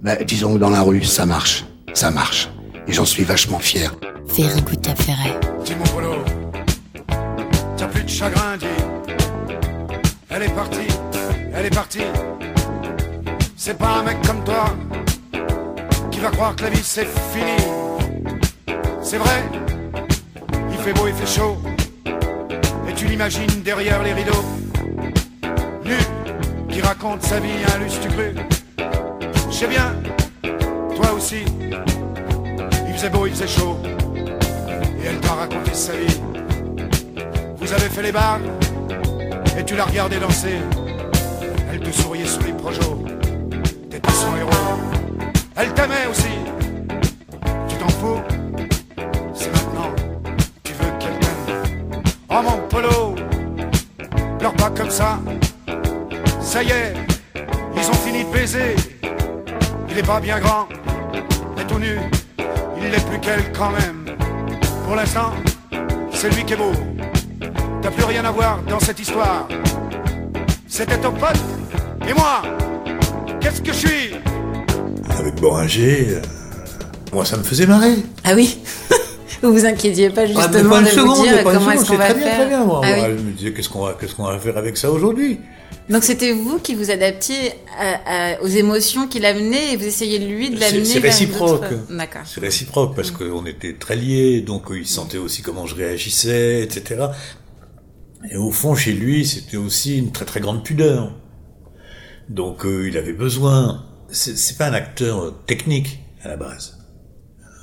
Mais 0.00 0.24
disons 0.24 0.54
que 0.54 0.58
dans 0.60 0.70
la 0.70 0.82
rue, 0.82 1.02
ça 1.02 1.26
marche, 1.26 1.64
ça 1.92 2.12
marche. 2.12 2.48
Et 2.86 2.92
j'en 2.92 3.04
suis 3.04 3.24
vachement 3.24 3.58
fier. 3.58 3.96
Good 4.28 4.80
Cap 4.80 5.02
Ferret. 5.02 5.34
Dis 5.64 5.74
mon 5.74 5.84
polo, 5.86 6.14
t'as 7.76 7.88
plus 7.88 8.04
de 8.04 8.08
chagrin, 8.08 8.58
dis. 8.58 8.66
Elle 10.28 10.44
est 10.44 10.54
partie, 10.54 10.88
elle 11.52 11.66
est 11.66 11.74
partie. 11.74 12.06
C'est 13.56 13.76
pas 13.76 13.98
un 13.98 14.02
mec 14.04 14.18
comme 14.24 14.44
toi 14.44 14.66
qui 16.20 16.24
va 16.24 16.32
croire 16.32 16.54
que 16.54 16.64
la 16.64 16.68
vie 16.68 16.82
c'est 16.82 17.06
fini. 17.32 17.56
C'est 19.00 19.16
vrai, 19.16 19.42
il 20.70 20.76
fait 20.76 20.92
beau, 20.92 21.08
il 21.08 21.14
fait 21.14 21.40
chaud. 21.40 21.56
Et 22.86 22.92
tu 22.94 23.06
l'imagines 23.06 23.62
derrière 23.64 24.02
les 24.02 24.12
rideaux. 24.12 24.44
Nu, 25.82 25.96
qui 26.68 26.82
raconte 26.82 27.22
sa 27.22 27.40
vie 27.40 27.64
à 27.66 27.76
un 27.76 27.78
lustre 27.78 28.06
cru. 28.08 28.34
Je 29.48 29.54
sais 29.54 29.66
bien, 29.66 29.94
toi 30.94 31.14
aussi. 31.14 31.42
Il 32.86 32.92
faisait 32.92 33.08
beau, 33.08 33.26
il 33.26 33.32
faisait 33.32 33.48
chaud 33.48 33.78
et 35.02 35.06
elle 35.06 35.20
t'a 35.20 35.32
raconté 35.32 35.72
sa 35.72 35.94
vie. 35.94 36.20
Vous 37.56 37.72
avez 37.72 37.88
fait 37.88 38.02
les 38.02 38.12
bars 38.12 38.40
et 39.58 39.64
tu 39.64 39.74
l'as 39.74 39.86
regardé 39.86 40.18
danser. 40.18 40.58
Elle 41.72 41.80
te 41.80 41.90
souriait 41.90 42.26
sous 42.26 42.42
les 42.42 42.52
projos. 42.52 42.99
Elle 45.62 45.74
t'aimait 45.74 46.06
aussi. 46.10 46.30
Tu 47.68 47.76
t'en 47.76 47.88
fous 47.88 48.22
C'est 49.34 49.52
maintenant. 49.52 49.90
Tu 50.64 50.72
veux 50.72 50.90
qu'elle 50.98 51.18
t'aime. 51.18 52.02
Oh 52.30 52.40
mon 52.42 52.66
polo 52.68 53.14
Pleure 54.38 54.54
pas 54.54 54.70
comme 54.70 54.88
ça. 54.88 55.18
Ça 56.40 56.62
y 56.62 56.70
est, 56.70 56.94
ils 57.76 57.90
ont 57.90 58.00
fini 58.06 58.24
de 58.24 58.32
baiser. 58.32 58.74
Il 59.90 59.98
est 59.98 60.06
pas 60.06 60.18
bien 60.18 60.40
grand, 60.40 60.66
mais 61.54 61.64
tout 61.64 61.78
nu. 61.78 61.98
Il 62.78 62.90
l'est 62.90 63.06
plus 63.06 63.20
qu'elle 63.20 63.52
quand 63.52 63.70
même. 63.70 64.16
Pour 64.86 64.96
l'instant, 64.96 65.32
c'est 66.10 66.34
lui 66.34 66.42
qui 66.42 66.54
est 66.54 66.56
beau. 66.56 66.72
T'as 67.82 67.90
plus 67.90 68.04
rien 68.04 68.24
à 68.24 68.30
voir 68.30 68.62
dans 68.62 68.80
cette 68.80 68.98
histoire. 68.98 69.46
C'était 70.66 70.96
ton 70.96 71.12
pote 71.12 71.44
et 72.08 72.14
moi. 72.14 72.40
Qu'est-ce 73.42 73.60
que 73.60 73.74
je 73.74 73.86
suis? 73.86 74.19
Avec 75.30 75.40
Boringer, 75.42 76.06
euh, 76.10 76.20
moi 77.12 77.24
ça 77.24 77.36
me 77.36 77.44
faisait 77.44 77.66
marrer. 77.66 77.94
Ah 78.24 78.32
oui 78.34 78.58
Vous 79.42 79.52
vous 79.52 79.64
inquiétiez 79.64 80.10
pas 80.10 80.22
Ah, 80.22 80.26
mais 80.26 80.34
justement 80.34 80.70
pas 80.70 80.78
une 80.80 80.84
de 80.84 80.90
seconde, 80.90 81.16
vous 81.16 81.22
dire 81.22 81.44
pas 81.44 81.54
comment 81.54 81.70
est-ce 81.70 81.84
qu'on 81.88 81.96
va 81.96 82.10
très 82.10 82.14
bien, 82.18 82.28
très 82.34 82.46
bien, 82.48 82.64
moi. 82.64 82.80
Ah 82.84 82.92
oui. 82.94 83.00
Je 83.16 83.22
me 83.22 83.30
disais, 83.32 83.52
qu'est-ce 83.54 83.68
qu'on 83.70 83.84
va, 83.86 83.96
qu'est-ce 83.98 84.14
qu'on 84.14 84.24
va 84.24 84.38
faire 84.38 84.58
avec 84.58 84.76
ça 84.76 84.90
aujourd'hui 84.90 85.38
Donc 85.88 86.02
c'était 86.04 86.32
vous 86.32 86.58
qui 86.58 86.74
vous 86.74 86.90
adaptiez 86.90 87.52
à- 87.78 88.32
à- 88.34 88.40
aux 88.42 88.48
émotions 88.48 89.06
qu'il 89.06 89.24
amenait 89.24 89.72
et 89.72 89.76
vous 89.76 89.86
essayez 89.86 90.18
lui 90.18 90.50
de 90.50 90.58
l'amener 90.60 90.84
c'est 90.84 90.98
réciproque. 90.98 91.64
D'accord. 91.88 92.22
C'est 92.26 92.40
réciproque 92.40 92.94
parce 92.96 93.12
qu'on 93.12 93.46
était 93.46 93.74
très 93.74 93.96
liés, 93.96 94.40
donc 94.42 94.70
euh, 94.72 94.78
il 94.80 94.86
sentait 94.86 95.18
aussi 95.18 95.40
comment 95.42 95.66
je 95.66 95.76
réagissais, 95.76 96.62
etc. 96.62 97.06
Et 98.30 98.36
au 98.36 98.50
fond, 98.50 98.74
chez 98.74 98.92
lui, 98.92 99.24
c'était 99.24 99.56
aussi 99.56 99.96
une 99.96 100.10
très 100.12 100.24
très 100.26 100.40
grande 100.40 100.64
pudeur. 100.64 101.12
Donc 102.28 102.66
euh, 102.66 102.88
il 102.88 102.98
avait 102.98 103.14
besoin. 103.14 103.84
C'est 104.12 104.56
pas 104.58 104.66
un 104.68 104.74
acteur 104.74 105.18
euh, 105.24 105.30
technique 105.46 105.98
à 106.22 106.28
la 106.28 106.36
base, 106.36 106.76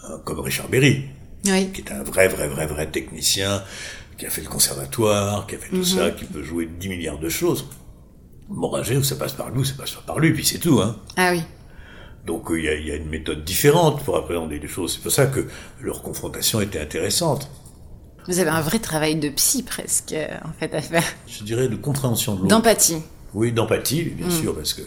Euh, 0.10 0.18
comme 0.25 0.39
Richard 0.39 0.70
Berry, 0.70 1.06
Oui. 1.46 1.72
qui 1.74 1.82
est 1.82 1.92
un 1.92 2.04
vrai 2.04 2.27
vrai 2.27 2.48
vrai 2.48 2.66
vrai 2.68 2.88
technicien, 2.89 3.63
qui 4.18 4.25
a 4.25 4.30
fait 4.30 4.42
le 4.42 4.48
conservatoire, 4.50 5.46
qui 5.48 5.56
a 5.56 5.58
fait 5.60 5.70
tout 5.70 5.84
ça, 5.84 6.12
qui 6.12 6.25
peut 6.25 6.44
jouer 6.44 6.66
10 6.68 6.89
milliards 6.89 7.20
de 7.20 7.30
choses. 7.30 7.66
Moragé, 8.50 9.01
ça 9.04 9.16
passe 9.18 9.34
par 9.34 9.51
nous, 9.51 9.66
ça 9.66 9.74
passe 9.77 9.92
pas 9.92 10.01
par 10.08 10.20
lui, 10.20 10.32
puis 10.34 10.46
c'est 10.46 10.60
tout, 10.60 10.80
hein. 10.80 10.96
Ah 11.18 11.32
oui. 11.34 11.42
Donc 12.25 12.50
euh, 12.51 12.60
il 12.60 12.66
y, 12.66 12.70
a, 12.70 12.75
il 12.75 12.88
y 12.88 12.92
a 12.92 12.96
une 12.96 13.10
méthode 13.10 13.44
différente 13.44 14.04
pour 14.04 14.16
appréhender 14.18 14.60
les 14.60 14.68
choses. 14.68 14.94
C'est 14.94 15.01
pour 15.01 15.12
ça 15.12 15.25
que 15.27 15.48
leur 15.82 16.01
confrontation 16.01 16.62
était 16.62 16.80
intéressante. 16.80 17.50
Vous 18.27 18.39
avez 18.39 18.50
un 18.50 18.62
vrai 18.62 18.80
travail 18.80 19.16
de 19.16 19.30
psy 19.30 19.63
presque 19.63 20.13
en 20.44 20.51
fait 20.60 20.74
à 20.74 20.82
faire. 20.82 21.04
Je 21.27 21.44
dirais 21.44 21.68
de 21.70 21.75
compréhension 21.77 22.34
de 22.36 22.39
l'autre. 22.42 22.50
D'empathie. 22.50 23.01
Oui, 23.34 23.51
d'empathie, 23.54 24.04
bien 24.04 24.27
Mm. 24.27 24.32
sûr, 24.32 24.56
parce 24.56 24.74
que 24.74 24.82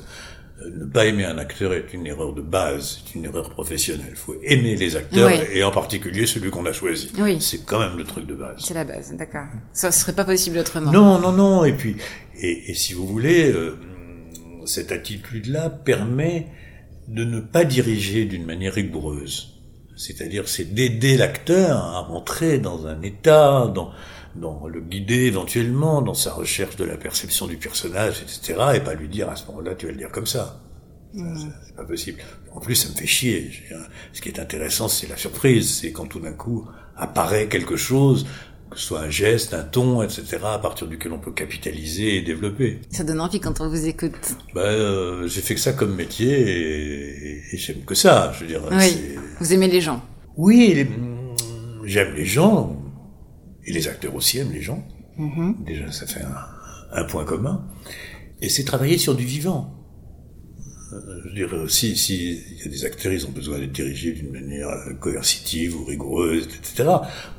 ne 0.68 0.84
pas 0.84 1.06
aimer 1.06 1.24
un 1.24 1.38
acteur 1.38 1.72
est 1.72 1.92
une 1.92 2.06
erreur 2.06 2.34
de 2.34 2.42
base, 2.42 3.00
c'est 3.04 3.14
une 3.14 3.24
erreur 3.24 3.50
professionnelle. 3.50 4.06
Il 4.10 4.16
faut 4.16 4.34
aimer 4.42 4.76
les 4.76 4.96
acteurs, 4.96 5.28
Oui. 5.28 5.38
et 5.52 5.64
en 5.64 5.70
particulier 5.70 6.26
celui 6.26 6.50
qu'on 6.50 6.66
a 6.66 6.72
choisi. 6.72 7.10
Oui. 7.18 7.40
C'est 7.40 7.64
quand 7.64 7.78
même 7.78 7.96
le 7.96 8.04
truc 8.04 8.26
de 8.26 8.34
base. 8.34 8.62
C'est 8.64 8.74
la 8.74 8.84
base, 8.84 9.12
d'accord. 9.16 9.46
Ça 9.72 9.90
serait 9.90 10.12
pas 10.12 10.24
possible 10.24 10.58
autrement. 10.58 10.92
Non, 10.92 11.18
non, 11.18 11.32
non. 11.32 11.64
Et 11.64 11.72
puis, 11.72 11.96
et, 12.38 12.70
et 12.70 12.74
si 12.74 12.92
vous 12.94 13.06
voulez, 13.06 13.50
euh, 13.52 13.78
cette 14.66 14.92
attitude-là 14.92 15.70
permet 15.70 16.48
de 17.08 17.24
ne 17.24 17.40
pas 17.40 17.64
diriger 17.64 18.24
d'une 18.24 18.44
manière 18.46 18.74
rigoureuse. 18.74 19.56
C'est-à-dire, 19.96 20.48
c'est 20.48 20.72
d'aider 20.72 21.16
l'acteur 21.16 21.76
à 21.76 22.00
rentrer 22.00 22.58
dans 22.58 22.86
un 22.86 23.02
état, 23.02 23.70
dans, 23.74 23.90
dans 24.36 24.66
le 24.66 24.80
guider 24.80 25.24
éventuellement, 25.26 26.02
dans 26.02 26.14
sa 26.14 26.32
recherche 26.32 26.76
de 26.76 26.84
la 26.84 26.96
perception 26.96 27.46
du 27.46 27.56
personnage, 27.56 28.22
etc. 28.22 28.58
Et 28.76 28.80
pas 28.80 28.94
lui 28.94 29.08
dire 29.08 29.28
à 29.28 29.36
ce 29.36 29.46
moment-là, 29.46 29.74
tu 29.74 29.86
vas 29.86 29.92
le 29.92 29.98
dire 29.98 30.10
comme 30.10 30.26
ça. 30.26 30.60
Ça, 31.14 31.24
C'est 31.66 31.74
pas 31.76 31.84
possible. 31.84 32.20
En 32.52 32.60
plus, 32.60 32.76
ça 32.76 32.88
me 32.88 32.94
fait 32.94 33.06
chier. 33.06 33.50
Ce 34.12 34.20
qui 34.20 34.28
est 34.28 34.38
intéressant, 34.38 34.86
c'est 34.88 35.08
la 35.08 35.16
surprise. 35.16 35.80
C'est 35.80 35.90
quand 35.92 36.06
tout 36.06 36.20
d'un 36.20 36.32
coup 36.32 36.66
apparaît 36.96 37.48
quelque 37.48 37.74
chose, 37.76 38.26
que 38.70 38.78
ce 38.78 38.86
soit 38.86 39.00
un 39.00 39.10
geste, 39.10 39.52
un 39.52 39.64
ton, 39.64 40.02
etc., 40.02 40.38
à 40.44 40.58
partir 40.60 40.86
duquel 40.86 41.10
on 41.12 41.18
peut 41.18 41.32
capitaliser 41.32 42.16
et 42.18 42.22
développer. 42.22 42.80
Ça 42.90 43.02
donne 43.02 43.20
envie 43.20 43.40
quand 43.40 43.60
on 43.60 43.68
vous 43.68 43.86
écoute. 43.88 44.36
Ben, 44.54 44.60
euh, 44.60 45.26
j'ai 45.26 45.40
fait 45.40 45.54
que 45.56 45.60
ça 45.60 45.72
comme 45.72 45.96
métier 45.96 46.30
et, 46.30 47.42
et 47.52 47.56
j'aime 47.58 47.82
que 47.84 47.96
ça. 47.96 48.32
Je 48.36 48.42
veux 48.42 48.46
dire, 48.46 48.62
Oui. 48.70 49.16
Vous 49.40 49.52
aimez 49.52 49.66
les 49.66 49.80
gens. 49.80 50.00
oui, 50.36 50.72
les- 50.74 50.88
j'aime 51.84 52.14
les 52.14 52.24
gens 52.26 52.79
et 53.66 53.72
les 53.72 53.88
acteurs 53.88 54.14
aussi 54.14 54.38
aiment 54.38 54.52
les 54.52 54.62
gens. 54.62 54.86
Déjà, 55.66 55.90
ça 55.92 56.06
fait 56.06 56.22
un, 56.22 56.36
un 57.00 57.04
point 57.04 57.24
commun. 57.24 57.66
Et 58.40 58.48
c'est 58.48 58.64
travailler 58.64 58.96
sur 58.98 59.14
du 59.14 59.24
vivant. 59.24 59.76
Euh, 60.92 60.96
Je 61.24 61.28
veux 61.28 61.34
dire, 61.34 61.70
si, 61.70 61.96
si 61.96 62.40
y 62.64 62.66
a 62.66 62.70
des 62.70 62.84
acteurs, 62.84 63.12
ils 63.12 63.26
ont 63.26 63.30
besoin 63.30 63.58
d'être 63.58 63.72
dirigés 63.72 64.12
d'une 64.12 64.30
manière 64.32 64.68
euh, 64.68 64.94
coercitive 64.94 65.76
ou 65.76 65.84
rigoureuse, 65.84 66.46
etc. 66.46 66.88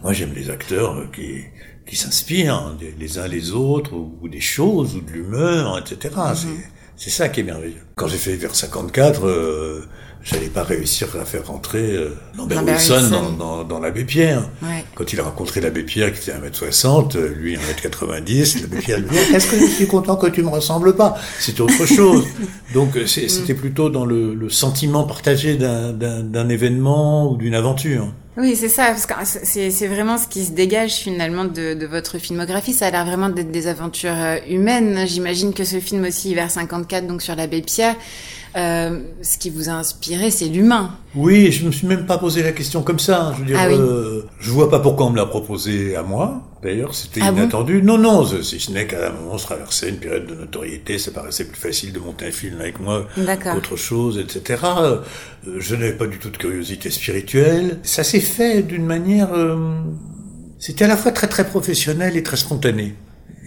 Moi, 0.04 0.13
j'aime 0.13 0.34
les 0.34 0.50
acteurs 0.50 0.96
euh, 0.98 1.08
qui, 1.13 1.42
qui 1.88 1.96
s'inspirent 1.96 2.54
hein, 2.56 2.78
des- 2.80 2.94
les 3.00 3.18
uns 3.20 3.28
les 3.28 3.51
autres, 3.51 3.94
ou, 3.94 4.18
ou 4.22 4.30
des 4.30 4.40
choses, 4.42 4.96
ou 4.96 5.01
de 5.01 5.12
l'humeur, 5.12 5.80
etc. 5.80 6.13
C'est, 6.36 6.48
c'est 6.96 7.10
ça 7.10 7.30
qui 7.30 7.40
est 7.40 7.44
merveilleux. 7.44 7.82
Quand 7.96 8.08
j'ai 8.08 8.18
fait 8.18 8.36
vers 8.36 8.54
54, 8.56 9.25
euh, 9.25 9.82
j'allais 10.24 10.48
pas 10.50 10.63
réussir 10.63 11.08
à 11.20 11.25
faire 11.25 11.48
rentrer 11.48 11.80
euh, 11.94 12.10
Lambert, 12.38 12.60
Lambert 12.60 12.75
Wilson, 12.75 12.94
Wilson. 12.94 13.10
Dans, 13.12 13.32
dans, 13.32 13.63
dans 13.63 13.80
l'abbé 13.80 14.04
Pierre. 14.04 14.50
Ouais. 14.62 14.86
Quand 14.96 15.12
il 15.13 15.20
a 15.20 15.24
rencontré 15.24 15.62
l'abbé 15.62 15.84
Pierre 15.84 16.12
qui 16.13 16.20
faisait 16.20 16.34
1m60, 16.34 17.18
euh, 17.18 17.34
lui 17.36 17.56
1m90, 17.58 18.62
l'abbé 18.62 18.78
Pierre 18.78 19.00
lui 19.00 19.10
dit 19.10 19.18
Est-ce 19.36 19.48
que 19.51 19.60
je 19.60 19.66
suis 19.66 19.88
content 19.88 20.16
que 20.16 20.28
tu 20.28 20.44
me 20.44 20.50
ressembles 20.50 20.96
pas? 20.96 21.18
C'était 21.40 21.62
autre 21.62 21.86
chose. 21.86 22.25
Donc 22.74 22.96
euh, 22.98 23.06
c'est- 23.08 23.28
c'était 23.30 23.54
plutôt 23.56 23.90
dans 23.90 24.06
le, 24.06 24.34
le 24.34 24.50
sentiment 24.50 25.04
partagé 25.04 25.56
d'un- 25.56 26.50
événement 26.50 27.32
ou 27.32 27.38
d'une 27.38 27.56
aventure. 27.56 28.13
Oui, 28.38 28.56
c'est 28.56 28.70
ça, 28.70 28.86
parce 28.88 29.06
que 29.06 29.13
c'est 29.44 29.72
c'est 29.72 29.88
vraiment 29.88 30.18
ce 30.18 30.25
qui 30.28 30.46
se 30.46 30.51
dégage 30.51 30.94
finalement 30.94 31.44
de, 31.44 31.74
de 31.74 31.86
votre 31.86 32.18
filmographie. 32.18 32.72
Ça 32.74 32.88
a 32.88 32.92
l'air 32.92 33.06
vraiment 33.06 33.28
d'être 33.30 33.51
des 33.51 33.68
aventures 33.68 34.16
humaines. 34.50 35.06
J'imagine 35.06 35.54
que 35.54 35.66
ce 35.66 35.80
film 35.82 36.06
aussi, 36.06 36.34
vers 36.34 36.50
54, 36.50 37.08
donc 37.08 37.22
sur 37.22 37.36
l'abbé 37.36 37.62
Pierre, 37.62 37.96
euh, 38.58 39.00
ce 39.22 39.38
qui 39.38 39.50
vous 39.50 39.70
a 39.70 39.74
inspiré, 39.74 40.29
c'est 40.31 40.46
l'humain. 40.48 40.91
Oui, 41.15 41.51
je 41.51 41.65
me 41.65 41.72
suis 41.72 41.88
même 41.88 42.05
pas 42.05 42.17
posé 42.17 42.43
la 42.43 42.51
question 42.51 42.84
comme 42.84 43.00
ça. 43.00 43.34
Je 43.36 43.39
veux 43.41 43.46
dire, 43.46 43.58
Ah 43.60 43.67
oui. 43.67 43.75
euh, 43.77 44.22
je 44.39 44.51
vois 44.51 44.70
pas 44.70 44.79
pourquoi 44.79 45.05
on 45.08 45.10
me 45.12 45.17
l'a 45.17 45.25
proposé 45.25 45.96
à 45.96 46.03
moi. 46.03 46.41
D'ailleurs, 46.62 46.93
c'était 46.93 47.22
Ah 47.24 47.31
bon? 47.31 47.39
inattendu. 47.39 47.81
non, 47.81 47.98
non, 47.98 48.25
si 48.25 48.60
ce 48.60 48.72
n'est 48.72 48.86
qu'à 48.88 49.10
un 49.10 49.13
moment, 49.13 49.38
je 49.38 49.43
traversais 49.46 49.89
une 49.89 49.98
période 49.98 50.27
de 50.27 50.36
notoriété. 50.36 50.98
Ça 51.00 51.12
paraissait 51.12 51.46
plus 51.46 51.60
facile 51.60 51.91
de 51.93 52.00
monter 52.00 52.27
un 52.27 52.31
film 52.31 52.60
avec 52.60 52.79
moi 52.79 53.08
qu'autre 53.53 53.75
chose, 53.77 54.20
etc. 54.20 54.62
Euh, 54.79 54.98
Je 55.58 55.75
n'avais 55.75 55.93
pas 55.93 56.08
du 56.08 56.20
tout 56.20 56.29
de 56.29 56.38
curiosité 56.38 56.89
spirituelle. 56.89 57.79
Ça 57.84 58.03
s'est 58.03 58.20
fait 58.20 58.62
d'une 58.63 58.86
manière. 58.86 59.34
euh, 59.34 59.79
C'était 60.60 60.86
à 60.86 60.88
la 60.88 60.98
fois 60.98 61.12
très 61.12 61.27
très 61.27 61.46
professionnel 61.48 62.15
et 62.17 62.24
très 62.24 62.38
spontané. 62.38 62.93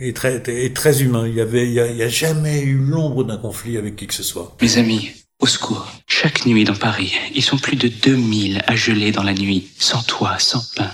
Et 0.01 0.13
très, 0.13 0.43
et 0.49 0.73
très 0.73 1.03
humain. 1.03 1.27
Il 1.29 1.35
y 1.35 1.41
avait, 1.41 1.67
il 1.67 1.73
y 1.73 1.81
a, 1.81 1.87
il 1.87 1.97
y 1.97 2.03
a 2.03 2.09
jamais 2.09 2.61
eu 2.63 2.77
l'ombre 2.77 3.25
d'un 3.25 3.37
conflit 3.37 3.77
avec 3.77 3.97
qui 3.97 4.07
que 4.07 4.15
ce 4.15 4.23
soit. 4.23 4.57
Mes 4.61 4.79
amis, 4.79 5.11
au 5.39 5.47
secours. 5.47 5.87
Chaque 6.07 6.47
nuit 6.47 6.65
dans 6.65 6.75
Paris, 6.75 7.13
ils 7.35 7.43
sont 7.43 7.59
plus 7.59 7.77
de 7.77 7.89
2000 7.89 8.63
à 8.67 8.77
geler 8.77 9.13
dans 9.13 9.23
la 9.23 9.35
nuit, 9.35 9.69
sans 9.79 10.03
toit, 10.03 10.39
sans 10.39 10.65
pain. 10.75 10.91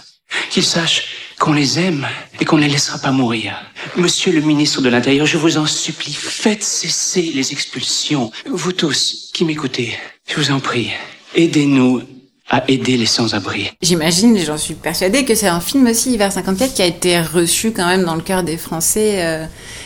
Qu'ils 0.50 0.64
sachent 0.64 1.34
qu'on 1.38 1.52
les 1.52 1.78
aime 1.78 2.06
et 2.40 2.44
qu'on 2.44 2.56
ne 2.56 2.62
les 2.62 2.68
laissera 2.68 2.98
pas 2.98 3.12
mourir. 3.12 3.54
Monsieur 3.96 4.32
le 4.32 4.40
ministre 4.40 4.82
de 4.82 4.88
l'Intérieur, 4.88 5.26
je 5.26 5.38
vous 5.38 5.56
en 5.56 5.66
supplie, 5.66 6.12
faites 6.12 6.62
cesser 6.62 7.32
les 7.34 7.52
expulsions. 7.52 8.30
Vous 8.46 8.72
tous 8.72 9.30
qui 9.32 9.44
m'écoutez, 9.44 9.96
je 10.28 10.36
vous 10.36 10.50
en 10.50 10.60
prie, 10.60 10.90
aidez-nous 11.34 12.02
à 12.50 12.64
aider 12.68 12.96
les 12.96 13.06
sans-abri. 13.06 13.70
J'imagine, 13.80 14.36
et 14.36 14.44
j'en 14.44 14.58
suis 14.58 14.74
persuadée, 14.74 15.24
que 15.24 15.34
c'est 15.36 15.46
un 15.46 15.60
film 15.60 15.86
aussi, 15.86 16.16
vers 16.18 16.32
54, 16.32 16.74
qui 16.74 16.82
a 16.82 16.86
été 16.86 17.20
reçu 17.20 17.70
quand 17.70 17.86
même 17.86 18.04
dans 18.04 18.16
le 18.16 18.22
cœur 18.22 18.42
des 18.42 18.56
Français, 18.56 19.24
euh, 19.24 19.44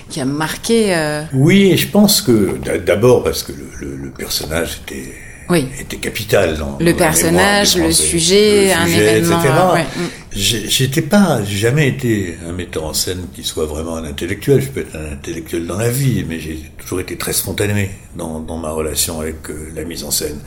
qui 0.09 0.21
a 0.21 0.25
marqué... 0.25 0.95
euh, 0.95 1.23
Oui, 1.35 1.71
et 1.73 1.77
je 1.77 1.89
pense 1.89 2.23
que 2.23 2.59
d'abord 2.87 3.23
parce 3.23 3.43
que 3.43 3.53
le, 3.53 3.69
le- 3.81 3.97
le 3.97 4.11
personnage 4.11 4.81
était 4.87 5.13
Oui. 5.51 5.67
était 5.79 5.99
capital 5.99 6.57
dans 6.57 6.79
Le 6.81 6.93
dans 6.93 6.99
personnage, 6.99 7.77
le 7.77 7.93
sujet, 7.93 8.69
Le 8.69 8.73
un 8.81 8.87
sujet, 8.87 9.19
événement, 9.19 9.41
etc. 9.41 9.55
ouais, 9.75 9.83
mm. 9.83 10.09
J'ai- 10.33 10.69
J'étais 10.69 11.03
pas, 11.03 11.41
j'ai 11.45 11.59
jamais 11.59 11.89
été 11.89 12.39
un 12.49 12.53
metteur 12.53 12.85
en 12.85 12.95
scène 12.95 13.27
qui 13.35 13.43
soit 13.45 13.67
vraiment 13.67 13.97
un 13.97 14.05
intellectuel. 14.05 14.63
Je 14.63 14.69
peux 14.69 14.81
être 14.81 14.97
un 14.97 15.13
intellectuel 15.13 15.67
dans 15.67 15.77
la 15.79 15.91
vie, 15.91 16.25
mais 16.27 16.41
j'ai 16.41 16.59
toujours 16.79 17.01
été 17.01 17.17
très 17.19 17.35
spontané 17.35 17.91
dans, 18.17 18.41
dans 18.41 18.57
ma 18.57 18.71
relation 18.71 19.21
avec 19.21 19.51
euh, 19.51 19.71
la 19.77 19.85
mise 19.85 20.03
en 20.03 20.11
scène. 20.11 20.41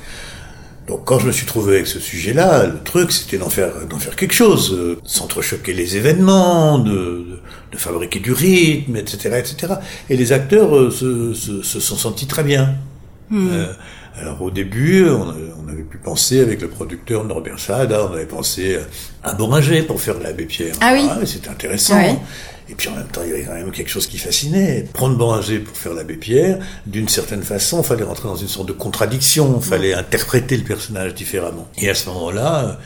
Donc 0.88 1.04
quand 1.04 1.20
je 1.20 1.28
me 1.28 1.32
suis 1.34 1.46
trouvé 1.46 1.76
avec 1.76 1.88
ce 1.88 2.00
sujet-là, 2.00 2.66
le 2.66 2.80
truc 2.82 3.12
c'était 3.12 3.38
d'en 3.38 3.50
faire 3.50 3.86
d'en 3.90 4.00
faire 4.00 4.16
quelque 4.16 4.34
chose, 4.34 4.74
euh, 4.74 4.98
s'entrechoquer 5.04 5.74
les 5.74 5.98
événements, 5.98 6.80
de, 6.80 6.92
de, 6.92 7.40
de 7.74 7.78
fabriquer 7.78 8.20
du 8.20 8.32
rythme, 8.32 8.96
etc., 8.96 9.38
etc. 9.38 9.74
Et 10.10 10.16
les 10.16 10.32
acteurs 10.32 10.76
euh, 10.76 10.90
se, 10.90 11.34
se, 11.34 11.62
se 11.62 11.80
sont 11.82 11.98
sentis 11.98 12.26
très 12.28 12.44
bien. 12.44 12.76
Euh, 13.34 13.74
alors 14.18 14.42
au 14.42 14.50
début, 14.50 15.06
on, 15.10 15.28
on 15.64 15.68
avait 15.70 15.84
pu 15.84 15.98
penser 15.98 16.40
avec 16.40 16.62
le 16.62 16.70
producteur 16.70 17.26
Norbert 17.26 17.60
Saada, 17.60 18.08
on 18.10 18.14
avait 18.14 18.26
pensé 18.26 18.80
à 19.24 19.34
Boringer 19.34 19.82
pour 19.84 20.00
faire 20.02 20.18
l'abbé 20.20 20.46
Pierre. 20.46 20.76
Ah 20.80 20.94
oui. 20.94 21.06
c'était 21.26 21.50
intéressant. 21.50 21.98
Ouais. 21.98 22.16
Et 22.70 22.76
puis 22.76 22.90
en 22.90 22.96
même 22.96 23.08
temps, 23.08 23.22
il 23.24 23.30
y 23.30 23.34
avait 23.34 23.44
quand 23.44 23.54
même 23.54 23.72
quelque 23.72 23.90
chose 23.90 24.08
qui 24.08 24.18
fascinait. 24.18 24.86
Prendre 24.94 25.18
Boringer 25.18 25.60
pour 25.60 25.76
faire 25.78 25.94
l'abbé 25.94 26.16
Pierre, 26.16 26.60
d'une 26.86 27.08
certaine 27.08 27.44
façon, 27.44 27.82
fallait 27.84 28.04
rentrer 28.04 28.28
dans 28.28 28.36
une 28.36 28.48
sorte 28.50 28.68
de 28.68 28.74
contradiction, 28.74 29.62
fallait 29.62 29.94
interpréter 29.94 30.58
le 30.58 30.64
personnage 30.64 31.14
différemment. 31.16 31.68
Et 31.78 31.90
à 31.90 31.96
ce 31.96 32.10
moment-là, 32.10 32.80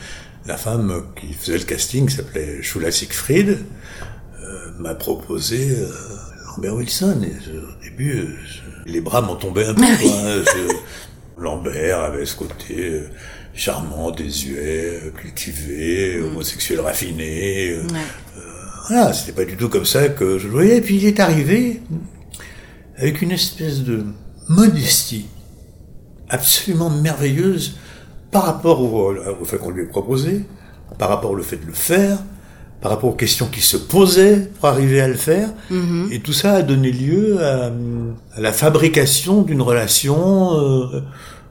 la 0.46 0.56
femme 0.56 1.02
qui 1.20 1.32
faisait 1.34 1.58
le 1.58 1.64
casting, 1.64 2.08
qui 2.08 2.14
s'appelait 2.16 2.62
Shula 2.62 2.92
Siegfried, 2.92 3.58
euh, 4.40 4.58
m'a 4.78 4.94
proposé 4.94 5.70
euh, 5.78 5.88
Lambert 6.56 6.74
Wilson. 6.76 7.20
Et 7.24 7.32
je- 7.44 7.50
au 7.58 7.82
début, 7.82 8.18
euh, 8.18 8.26
je- 8.46 8.90
les 8.92 9.00
bras 9.00 9.20
m'en 9.20 9.34
tombaient 9.36 9.66
un 9.66 9.74
peu. 9.74 9.82
quoi, 10.00 10.10
hein. 10.12 10.42
Je- 10.46 11.42
Lambert 11.42 11.98
avait 12.00 12.26
ce 12.26 12.36
côté 12.36 12.76
euh, 12.78 13.08
charmant, 13.54 14.10
désuet, 14.12 15.00
euh, 15.06 15.10
cultivé, 15.10 16.20
homosexuel 16.20 16.78
raffiné. 16.80 17.70
euh, 17.72 17.82
voilà, 18.88 19.12
c'était 19.12 19.32
pas 19.32 19.44
du 19.44 19.56
tout 19.56 19.68
comme 19.68 19.84
ça 19.84 20.08
que 20.08 20.38
je 20.38 20.46
le 20.46 20.52
voyais. 20.52 20.78
Et 20.78 20.80
puis 20.80 20.96
il 20.96 21.06
est 21.06 21.20
arrivé 21.20 21.80
avec 22.96 23.22
une 23.22 23.32
espèce 23.32 23.80
de 23.80 24.04
modestie 24.48 25.26
absolument 26.28 26.90
merveilleuse 26.90 27.76
par 28.30 28.44
rapport 28.44 28.80
au, 28.82 29.14
au 29.40 29.44
fait 29.44 29.58
qu'on 29.58 29.70
lui 29.70 29.82
ait 29.82 29.86
proposé, 29.88 30.44
par 30.98 31.08
rapport 31.10 31.30
au 31.30 31.38
fait 31.38 31.56
de 31.56 31.66
le 31.66 31.72
faire, 31.74 32.18
par 32.80 32.90
rapport 32.90 33.10
aux 33.10 33.14
questions 33.14 33.46
qui 33.46 33.60
se 33.60 33.76
posaient 33.76 34.50
pour 34.58 34.68
arriver 34.68 35.00
à 35.00 35.08
le 35.08 35.14
faire. 35.14 35.50
Mhm. 35.70 36.08
Et 36.10 36.20
tout 36.20 36.32
ça 36.32 36.54
a 36.54 36.62
donné 36.62 36.90
lieu 36.90 37.42
à, 37.44 37.70
à 38.34 38.40
la 38.40 38.52
fabrication 38.52 39.42
d'une 39.42 39.62
relation. 39.62 40.58
euh, 40.58 41.02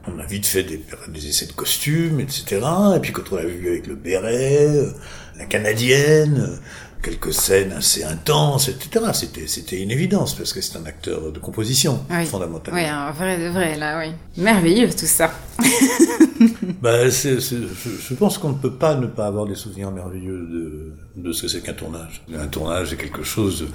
on 0.08 0.18
a 0.18 0.26
vite 0.26 0.46
fait 0.46 0.64
des, 0.64 0.84
des 1.14 1.28
essais 1.28 1.46
de 1.46 1.52
costumes, 1.52 2.18
etc. 2.18 2.60
Et 2.96 2.98
puis 2.98 3.12
quand 3.12 3.22
on 3.30 3.36
l'a 3.36 3.44
vu 3.46 3.68
avec 3.68 3.86
le 3.86 3.94
béret, 3.94 4.66
euh, 4.68 4.90
la 5.38 5.46
canadienne, 5.46 6.58
quelques 7.02 7.34
scènes 7.34 7.72
assez 7.72 8.04
intenses, 8.04 8.68
etc. 8.68 9.06
C'était, 9.12 9.46
c'était 9.46 9.80
une 9.82 9.90
évidence 9.90 10.34
parce 10.34 10.52
que 10.52 10.60
c'est 10.60 10.78
un 10.78 10.86
acteur 10.86 11.32
de 11.32 11.38
composition, 11.38 12.04
Oui. 12.10 12.24
fondamentalement. 12.26 12.78
Oui, 12.80 12.86
un 12.86 13.10
vrai 13.10 13.38
de 13.38 13.48
vrai, 13.48 13.76
là, 13.76 13.98
oui. 13.98 14.12
Merveilleux, 14.36 14.88
tout 14.90 15.06
ça. 15.06 15.32
C'est, 17.10 17.40
c'est- 17.40 17.56
je, 17.56 17.90
je 18.08 18.14
pense 18.14 18.36
qu'on 18.38 18.48
ne 18.50 18.54
peut 18.58 18.72
pas 18.72 18.96
ne 18.96 19.06
pas 19.06 19.26
avoir 19.26 19.46
des 19.46 19.54
souvenirs 19.54 19.90
merveilleux 19.92 20.38
de, 20.38 20.92
de 21.16 21.32
ce 21.32 21.42
que 21.42 21.48
c'est 21.48 21.60
qu'un 21.60 21.72
tournage. 21.72 22.22
Un 22.36 22.48
tournage 22.48 22.92
est 22.92 22.96
quelque 22.96 23.22
chose 23.22 23.66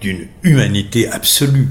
d'une 0.00 0.28
humanité 0.44 1.08
absolue. 1.08 1.68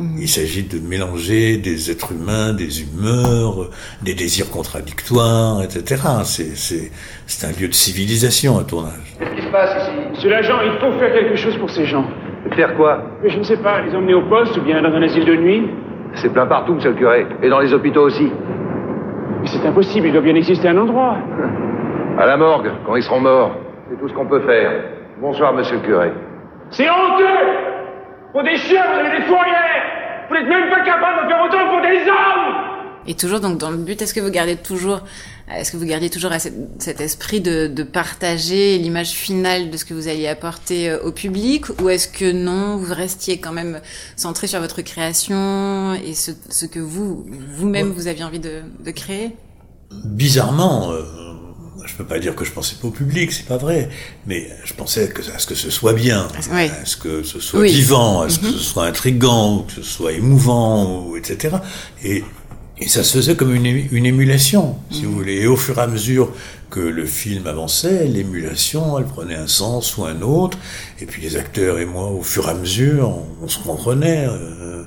Il 0.00 0.28
s'agit 0.28 0.62
de 0.62 0.78
mélanger 0.78 1.56
des 1.56 1.90
êtres 1.90 2.12
humains, 2.12 2.52
des 2.52 2.82
humeurs, 2.82 3.70
des 4.02 4.14
désirs 4.14 4.48
contradictoires, 4.50 5.62
etc. 5.62 6.02
C'est, 6.24 6.56
c'est, 6.56 6.90
c'est 7.26 7.46
un 7.46 7.60
lieu 7.60 7.66
de 7.66 7.74
civilisation, 7.74 8.58
un 8.58 8.62
tournage. 8.62 9.16
Qu'est-ce 9.18 9.34
qui 9.34 9.42
se 9.42 9.50
passe 9.50 9.82
ici? 9.82 9.90
Monsieur 10.12 10.30
l'agent, 10.30 10.58
il 10.64 10.78
faut 10.78 10.96
faire 11.00 11.12
quelque 11.12 11.34
chose 11.36 11.56
pour 11.56 11.70
ces 11.70 11.84
gens. 11.84 12.04
Faire 12.54 12.76
quoi? 12.76 13.02
Mais 13.22 13.30
je 13.30 13.38
ne 13.38 13.42
sais 13.42 13.56
pas, 13.56 13.82
les 13.82 13.94
emmener 13.94 14.14
au 14.14 14.22
poste 14.28 14.56
ou 14.56 14.62
bien 14.62 14.80
dans 14.82 14.90
un 14.90 15.02
asile 15.02 15.24
de 15.24 15.34
nuit 15.34 15.68
C'est 16.14 16.32
plein 16.32 16.46
partout, 16.46 16.74
monsieur 16.74 16.90
le 16.90 16.96
curé. 16.96 17.26
Et 17.42 17.48
dans 17.48 17.58
les 17.58 17.72
hôpitaux 17.72 18.02
aussi. 18.02 18.30
Mais 19.40 19.46
c'est 19.48 19.66
impossible, 19.66 20.06
il 20.06 20.12
doit 20.12 20.22
bien 20.22 20.34
exister 20.36 20.68
un 20.68 20.78
endroit. 20.78 21.16
À 22.18 22.26
la 22.26 22.36
morgue, 22.36 22.70
quand 22.86 22.94
ils 22.94 23.02
seront 23.02 23.20
morts. 23.20 23.56
C'est 23.90 23.98
tout 23.98 24.08
ce 24.08 24.14
qu'on 24.14 24.26
peut 24.26 24.40
faire. 24.40 24.70
Bonsoir, 25.20 25.52
monsieur 25.54 25.76
le 25.76 25.82
curé. 25.82 26.12
C'est 26.70 26.88
honteux 26.88 27.24
Pour 28.32 28.42
des 28.42 28.56
chiens, 28.56 28.84
vous 28.86 28.98
avez 28.98 29.18
des 29.18 29.24
fourrières. 29.24 30.26
Vous 30.28 30.34
n'êtes 30.34 30.48
même 30.48 30.68
pas 30.68 30.84
capable 30.84 31.24
de 31.24 31.28
faire 31.28 31.42
autant 31.44 31.68
pour 31.70 31.80
des 31.80 32.08
hommes. 32.08 32.54
Et 33.06 33.14
toujours 33.14 33.40
donc 33.40 33.56
dans 33.56 33.70
le 33.70 33.78
but, 33.78 34.02
est-ce 34.02 34.12
que 34.12 34.20
vous 34.20 34.30
gardez 34.30 34.56
toujours, 34.56 35.00
est-ce 35.50 35.72
que 35.72 35.78
vous 35.78 35.86
gardez 35.86 36.10
toujours 36.10 36.30
à 36.32 36.38
cet, 36.38 36.52
cet 36.78 37.00
esprit 37.00 37.40
de, 37.40 37.66
de 37.66 37.82
partager 37.82 38.76
l'image 38.76 39.12
finale 39.12 39.70
de 39.70 39.76
ce 39.78 39.86
que 39.86 39.94
vous 39.94 40.08
alliez 40.08 40.28
apporter 40.28 40.90
euh, 40.90 41.00
au 41.02 41.10
public, 41.10 41.64
ou 41.80 41.88
est-ce 41.88 42.06
que 42.06 42.30
non, 42.30 42.76
vous 42.76 42.92
restiez 42.92 43.40
quand 43.40 43.52
même 43.52 43.80
centré 44.16 44.46
sur 44.46 44.60
votre 44.60 44.82
création 44.82 45.94
et 45.94 46.12
ce, 46.12 46.32
ce 46.50 46.66
que 46.66 46.80
vous 46.80 47.24
vous-même 47.56 47.88
vous 47.92 48.08
aviez 48.08 48.24
envie 48.24 48.40
de, 48.40 48.60
de 48.84 48.90
créer? 48.90 49.34
Bizarrement, 50.04 50.90
euh, 50.92 51.02
je 51.86 51.94
peux 51.94 52.04
pas 52.04 52.18
dire 52.18 52.34
que 52.34 52.44
je 52.44 52.52
pensais 52.52 52.76
pas 52.80 52.88
au 52.88 52.90
public, 52.90 53.32
c'est 53.32 53.46
pas 53.46 53.56
vrai, 53.56 53.88
mais 54.26 54.48
je 54.64 54.74
pensais 54.74 55.08
que, 55.08 55.22
à 55.34 55.38
ce 55.38 55.46
que 55.46 55.54
ce 55.54 55.70
soit 55.70 55.92
bien, 55.94 56.28
Oui. 56.52 56.64
à 56.82 56.84
ce 56.84 56.96
que 56.96 57.22
ce 57.22 57.40
soit 57.40 57.60
Oui. 57.60 57.68
Mhm. 57.70 57.74
vivant, 57.76 58.20
à 58.22 58.28
ce 58.28 58.38
que 58.38 58.46
ce 58.46 58.58
soit 58.58 58.86
intrigant, 58.86 59.58
ou 59.58 59.62
que 59.62 59.72
ce 59.72 59.82
soit 59.82 60.12
émouvant, 60.12 61.06
ou, 61.06 61.16
etc. 61.16 61.56
Et, 62.04 62.24
et 62.78 62.88
ça 62.88 63.02
se 63.02 63.16
faisait 63.18 63.36
comme 63.36 63.54
une, 63.54 63.64
ému- 63.64 63.88
une 63.92 64.06
émulation, 64.06 64.76
si 64.90 65.02
Mhm. 65.02 65.06
vous 65.06 65.14
voulez. 65.14 65.34
Et 65.36 65.46
au 65.46 65.56
fur 65.56 65.78
et 65.78 65.82
à 65.82 65.86
mesure 65.86 66.32
que 66.70 66.80
le 66.80 67.06
film 67.06 67.46
avançait, 67.46 68.04
l'émulation, 68.06 68.98
elle 68.98 69.06
prenait 69.06 69.34
un 69.36 69.46
sens 69.46 69.96
ou 69.96 70.04
un 70.04 70.20
autre. 70.20 70.58
Et 71.00 71.06
puis 71.06 71.22
les 71.22 71.36
acteurs 71.36 71.78
et 71.78 71.86
moi, 71.86 72.08
au 72.10 72.22
fur 72.22 72.46
et 72.48 72.50
à 72.50 72.54
mesure, 72.54 73.08
on, 73.08 73.44
on 73.44 73.48
se 73.48 73.58
comprenait. 73.60 74.26
euh, 74.28 74.84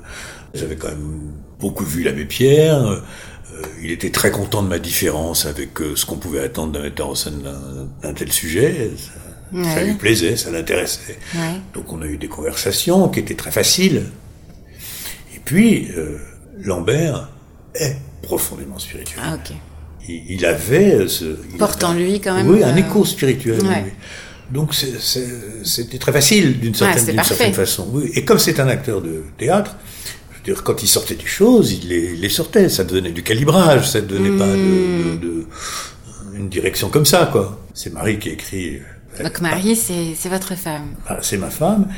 J'avais 0.54 0.76
quand 0.76 0.88
même 0.88 1.32
beaucoup 1.58 1.84
vu 1.84 2.02
l'abbé 2.02 2.24
Pierre. 2.24 2.84
euh, 2.86 3.00
il 3.82 3.90
était 3.90 4.10
très 4.10 4.30
content 4.30 4.62
de 4.62 4.68
ma 4.68 4.78
différence 4.78 5.46
avec 5.46 5.80
euh, 5.80 5.94
ce 5.96 6.06
qu'on 6.06 6.16
pouvait 6.16 6.40
attendre 6.40 6.72
d'un 6.72 6.82
metteur 6.82 7.08
en 7.10 7.14
scène 7.14 7.42
d'un- 8.02 8.12
tel 8.14 8.30
sujet. 8.32 8.90
Ça, 9.64 9.82
lui 9.84 9.92
plaisait, 9.94 10.36
ça 10.36 10.50
l'intéressait. 10.50 11.18
Ouais. 11.34 11.60
Donc 11.74 11.92
on 11.92 12.00
a 12.00 12.06
eu 12.06 12.16
des 12.16 12.28
conversations 12.28 13.08
qui 13.10 13.20
étaient 13.20 13.34
très 13.34 13.50
faciles. 13.50 14.04
Et 15.34 15.40
puis, 15.44 15.88
euh, 15.96 16.16
Lambert 16.62 17.28
est 17.74 17.96
profondément 18.22 18.78
spirituel. 18.78 19.20
Ah. 19.22 19.36
Il, 20.08 20.24
il 20.30 20.46
avait 20.46 21.06
ce... 21.06 21.36
il 21.50 21.58
Porte 21.58 21.84
en 21.84 21.92
lui 21.92 22.18
quand 22.20 22.34
même, 22.34 22.48
Oui, 22.48 22.62
un 22.64 22.74
euh, 22.74 22.76
écho 22.76 23.04
spirituel. 23.04 23.62
ouais. 23.62 23.92
Donc 24.50 24.74
c'était 24.74 25.98
très 25.98 26.12
facile 26.12 26.58
d'une 26.60 26.74
certaine, 26.74 27.22
certaine 27.22 27.54
façon. 27.54 27.88
Oui. 27.92 28.10
Et 28.14 28.24
comme 28.24 28.38
c'est 28.38 28.58
un 28.60 28.68
acteur 28.68 29.00
de 29.02 29.22
théâtre, 29.38 29.76
dire, 30.44 30.62
quand 30.64 30.82
il 30.82 30.88
sortait 30.88 31.14
des 31.14 31.26
choses, 31.26 31.72
il 31.72 31.88
les, 31.88 32.16
les 32.16 32.28
sortait. 32.28 32.68
Ça 32.68 32.84
devenait 32.84 33.12
du 33.12 33.22
calibrage, 33.22 33.88
ça 33.90 34.00
ne 34.00 34.06
donnait 34.06 34.36
pas 34.36 34.46
de, 34.46 34.56
Hmm. 34.56 35.20
de- 35.20 35.26
de- 35.26 35.46
une 36.34 36.48
direction 36.48 36.88
comme 36.88 37.04
ça, 37.06 37.28
quoi. 37.30 37.60
C'est 37.74 37.92
Marie 37.92 38.18
qui 38.18 38.30
écrit. 38.30 38.76
euh, 39.20 39.22
Donc 39.24 39.40
Marie, 39.40 39.76
c'est 39.76 40.14
c'est 40.16 40.28
votre 40.30 40.54
femme. 40.56 40.94
ah, 41.06 41.18
c'est 41.22 41.36
ma 41.38 41.50
femme. 41.50 41.88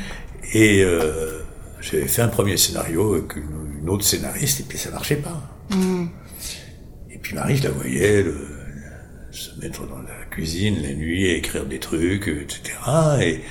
Et 0.53 0.83
euh, 0.83 1.39
j'avais 1.81 2.07
fait 2.07 2.21
un 2.21 2.27
premier 2.27 2.57
scénario 2.57 3.13
avec 3.15 3.35
une, 3.37 3.79
une 3.81 3.89
autre 3.89 4.03
scénariste, 4.05 4.59
et 4.59 4.63
puis 4.63 4.77
ça 4.77 4.91
marchait 4.91 5.15
pas. 5.17 5.41
Et 7.09 7.17
puis 7.17 7.35
Marie, 7.35 7.55
je 7.57 7.63
la 7.63 7.71
voyais 7.71 8.23
le- 8.23 8.47
se 9.31 9.49
mettre 9.59 9.85
dans 9.87 9.99
la 10.01 10.25
cuisine 10.31 10.81
la 10.81 10.93
nuit, 10.93 11.29
à 11.29 11.33
écrire 11.35 11.65
des 11.65 11.79
trucs, 11.79 12.27
etc. 12.27 12.61
Et, 13.21 13.25
et 13.31 13.41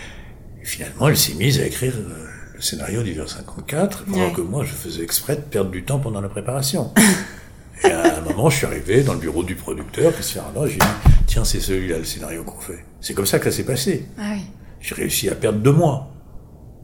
finalement, 0.65 1.09
elle 1.09 1.17
s'est 1.17 1.35
mise 1.35 1.61
à 1.61 1.67
écrire 1.67 1.95
euh, 1.97 2.27
scénario 2.65 3.03
d'hiver 3.03 3.29
54, 3.29 4.05
pendant 4.05 4.19
Ouais. 4.27 4.33
que 4.33 4.41
moi, 4.41 4.65
je 4.65 4.73
faisais 4.73 5.03
exprès 5.03 5.37
de 5.37 5.43
perdre 5.43 5.71
du 5.71 5.85
temps 5.85 5.99
pendant 6.01 6.21
la 6.21 6.29
préparation. 6.29 6.93
Et 7.85 7.91
à 7.91 8.19
un 8.19 8.21
moment, 8.23 8.49
je 8.51 8.57
suis 8.59 8.67
arrivé 8.67 9.03
dans 9.03 9.13
le 9.15 9.19
bureau 9.19 9.43
du 9.43 9.55
producteur, 9.57 10.13
Christian 10.13 10.45
Arnaud, 10.45 10.67
j'ai 10.67 10.79
dit, 10.79 10.87
tiens, 11.27 11.45
c'est 11.45 11.61
celui-là 11.61 11.99
le 11.99 12.05
scénario 12.05 12.43
qu'on 12.45 12.61
fait. 12.61 12.85
C'est 13.01 13.15
comme 13.15 13.27
ça 13.27 13.39
que 13.39 13.51
ça 13.51 13.57
s'est 13.57 13.65
passé. 13.65 14.07
Ah 14.19 14.33
oui. 14.35 14.43
J'ai 14.81 14.95
réussi 14.95 15.29
à 15.29 15.35
perdre 15.35 15.59
deux 15.59 15.73
mois 15.73 16.11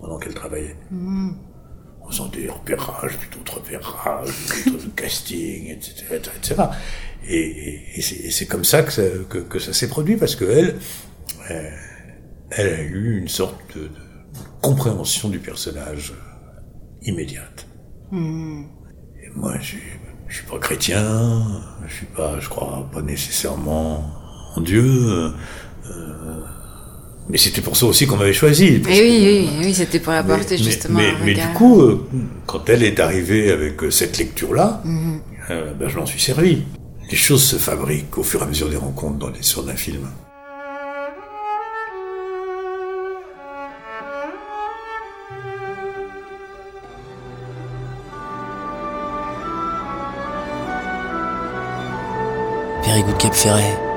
pendant 0.01 0.19
qu'elle 0.19 0.35
travaillait. 0.35 0.77
En 2.03 2.09
faisant 2.11 2.27
des 2.29 2.49
repérages, 2.49 3.17
puis 3.19 3.29
d'autres 3.37 3.59
repérages, 3.59 4.35
d'autres 4.67 4.95
casting, 4.97 5.69
etc., 5.71 6.05
etc. 6.17 6.63
Et, 7.29 7.37
et- 7.39 7.83
et 7.97 8.03
c'est 8.03 8.17
et 8.17 8.31
c'est 8.31 8.47
comme 8.47 8.65
ça 8.65 8.83
que 8.83 8.91
ça, 8.93 9.03
que, 9.29 9.39
que 9.39 9.59
ça 9.59 9.73
s'est 9.73 9.89
produit, 9.89 10.17
parce 10.17 10.35
que 10.35 10.45
elle, 10.45 10.77
euh, 11.51 11.71
elle 12.51 12.67
a 12.75 12.81
eu 12.81 13.19
une 13.19 13.29
sorte 13.29 13.57
de, 13.77 13.83
de 13.83 13.91
compréhension 14.61 15.29
du 15.29 15.39
personnage 15.39 16.13
euh, 16.13 16.61
immédiate. 17.03 17.67
Et 18.13 19.29
moi, 19.37 19.55
je 19.61 19.65
suis- 19.67 19.79
je 20.29 20.37
suis 20.37 20.47
pas 20.47 20.59
chrétien, 20.59 21.45
je 21.87 21.93
suis 21.95 22.07
pas, 22.07 22.39
je 22.41 22.49
crois 22.49 22.89
pas 22.93 23.03
nécessairement 23.03 24.11
en 24.57 24.61
Dieu. 24.61 24.85
euh, 24.85 25.31
euh, 25.91 26.41
mais 27.29 27.39
c'était 27.39 27.61
pour 27.61 27.77
ça 27.77 27.87
aussi 27.87 28.07
qu'on 28.07 28.17
m'avait 28.17 28.33
choisi. 28.33 28.67
Et 28.67 28.81
que- 28.81 28.89
oui, 28.89 29.49
oui, 29.49 29.65
oui, 29.67 29.75
c'était 29.75 30.01
pour 30.01 30.13
apporter 30.13 30.57
mais- 30.57 30.63
justement 30.65 31.01
mais, 31.25 31.35
du 31.35 31.47
coup, 31.55 31.81
euh, 31.83 32.05
quand 32.47 32.69
elle 32.69 32.83
est 32.83 32.99
arrivée 33.01 33.51
avec 33.53 33.83
euh, 33.85 33.91
cette 33.91 34.19
lecture-là, 34.19 34.83
Mhm. 34.85 35.21
ben, 35.79 35.89
je 35.89 35.97
m'en 35.99 36.07
suis 36.07 36.21
servi. 36.21 36.63
Les 37.11 37.17
choses 37.17 37.43
se 37.43 37.57
fabriquent 37.57 38.19
au 38.19 38.23
fur 38.23 38.41
et 38.41 38.45
à 38.45 38.47
mesure 38.47 38.69
des 38.69 38.77
rencontres 38.77 39.19
dans 39.19 39.31
les, 39.31 39.43
sur 39.43 39.69
un 39.69 39.75
film. 39.75 40.07
Very 52.91 53.90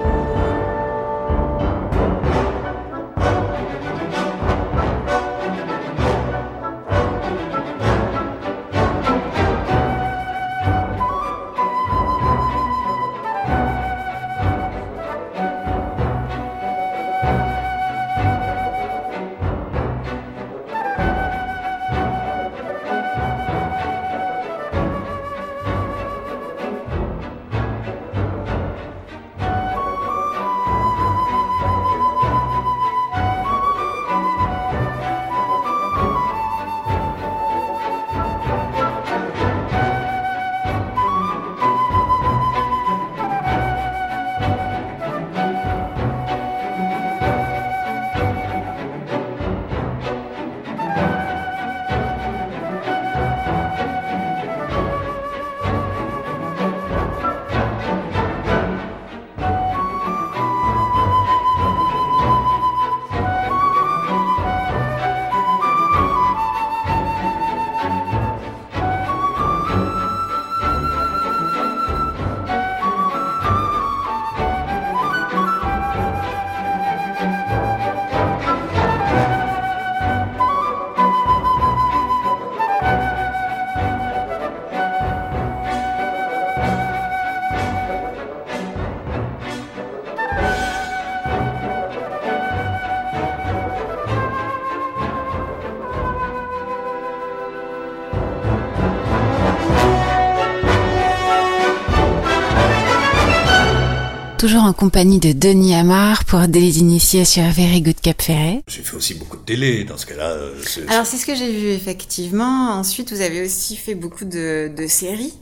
toujours 104.64 104.70
en 104.70 104.74
compagnie 104.74 105.20
de 105.20 105.32
Denis 105.34 105.76
Amar 105.76 106.24
pour 106.26 106.40
Délit 106.48 106.72
d'initié 106.72 107.26
sur 107.26 107.44
Very 107.44 107.82
Good 107.82 108.00
Cap 108.02 108.22
Ferret. 108.22 108.62
J'ai 108.68 108.82
fait 108.82 108.96
aussi 108.96 109.14
beaucoup 109.16 109.36
de 109.38 109.42
télé 109.44 109.84
dans 109.84 109.98
ce 109.98 110.06
cas-là. 110.06 110.30
euh, 110.32 110.54
Alors 110.90 111.06
c'est 111.06 111.18
ce 111.18 111.26
que 111.26 111.36
j'ai 111.36 111.52
vu 111.52 111.68
effectivement. 111.70 112.72
Ensuite, 112.72 113.12
vous 113.12 113.22
avez 113.22 113.44
aussi 113.44 113.76
fait 113.76 113.96
beaucoup 113.96 114.26
de, 114.26 114.72
de 114.76 114.88
séries 114.88 115.34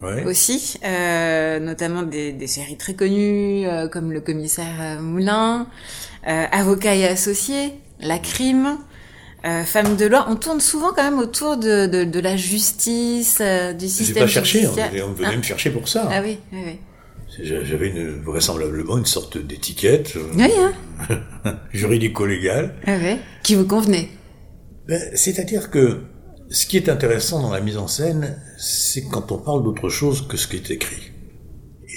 Ouais. 0.00 0.24
aussi, 0.26 0.78
euh, 0.84 1.58
notamment 1.58 2.02
des, 2.04 2.32
des 2.32 2.46
séries 2.46 2.76
très 2.76 2.94
connues 2.94 3.66
euh, 3.66 3.88
comme 3.88 4.12
Le 4.12 4.20
Commissaire 4.20 5.00
Moulin, 5.02 5.66
euh, 6.28 6.44
Avocat 6.52 6.94
et 6.94 7.04
Associé, 7.04 7.72
La 8.00 8.18
Crime. 8.20 8.78
Euh, 9.44 9.64
Femme 9.64 9.96
de 9.96 10.06
loi, 10.06 10.26
on 10.30 10.36
tourne 10.36 10.60
souvent 10.60 10.90
quand 10.94 11.02
même 11.02 11.18
autour 11.18 11.56
de, 11.56 11.86
de, 11.86 12.04
de 12.04 12.20
la 12.20 12.36
justice, 12.36 13.38
euh, 13.40 13.72
du 13.72 13.86
J'ai 13.86 13.90
système 13.90 14.22
pas 14.24 14.28
cherché, 14.28 14.66
on, 14.68 14.74
judiciaire. 14.74 15.06
on 15.08 15.12
venait 15.14 15.30
Ah. 15.32 15.36
me 15.36 15.42
chercher 15.42 15.70
pour 15.70 15.88
ça. 15.88 16.08
Ah 16.12 16.20
oui, 16.22 16.38
oui, 16.52 16.58
oui. 16.64 16.78
J'avais 17.40 17.88
une, 17.88 18.20
vraisemblablement 18.22 18.98
une 18.98 19.06
sorte 19.06 19.38
d'étiquette 19.38 20.14
euh, 20.16 20.22
Oui, 20.36 20.50
hein 20.58 21.20
juridico-légale. 21.72 22.74
ah 22.86 22.96
ouais. 22.96 23.18
Qui 23.42 23.54
vous 23.54 23.64
convenait 23.66 24.08
Ben, 24.88 25.00
C'est-à-dire 25.14 25.70
que 25.70 26.00
ce 26.50 26.66
qui 26.66 26.76
est 26.76 26.88
intéressant 26.88 27.40
dans 27.42 27.52
la 27.52 27.60
mise 27.60 27.76
en 27.76 27.86
scène, 27.88 28.40
c'est 28.58 29.02
quand 29.04 29.30
on 29.32 29.38
parle 29.38 29.62
d'autre 29.62 29.88
chose 29.88 30.26
que 30.26 30.36
ce 30.36 30.48
qui 30.48 30.56
est 30.56 30.70
écrit. 30.70 31.12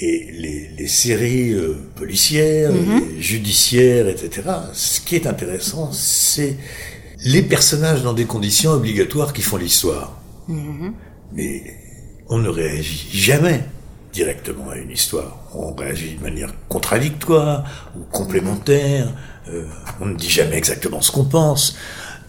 Et 0.01 0.29
les, 0.33 0.69
les 0.77 0.87
séries 0.87 1.53
euh, 1.53 1.75
policières, 1.95 2.71
Mhm. 2.71 3.01
les 3.15 3.21
judiciaires, 3.21 4.07
etc., 4.07 4.41
ce 4.73 4.99
qui 5.01 5.15
est 5.15 5.27
intéressant, 5.27 5.91
c'est 5.91 6.55
les 7.25 7.41
personnages 7.43 8.01
dans 8.03 8.13
des 8.13 8.25
conditions 8.25 8.71
obligatoires 8.71 9.33
qui 9.33 9.41
font 9.41 9.57
l'histoire. 9.57 10.21
Mhm. 10.47 10.93
Mais 11.33 11.63
on 12.29 12.37
ne 12.39 12.49
réagit 12.49 13.09
jamais 13.11 13.61
directement 14.13 14.69
à 14.69 14.77
une 14.77 14.91
histoire. 14.91 15.37
On 15.53 15.73
réagit 15.73 16.15
de 16.15 16.23
manière 16.23 16.53
contradictoire 16.69 17.63
ou 17.95 18.03
complémentaire. 18.11 19.07
Euh, 19.49 19.65
on 19.99 20.05
ne 20.07 20.15
dit 20.15 20.29
jamais 20.29 20.57
exactement 20.57 21.01
ce 21.01 21.11
qu'on 21.11 21.25
pense. 21.25 21.75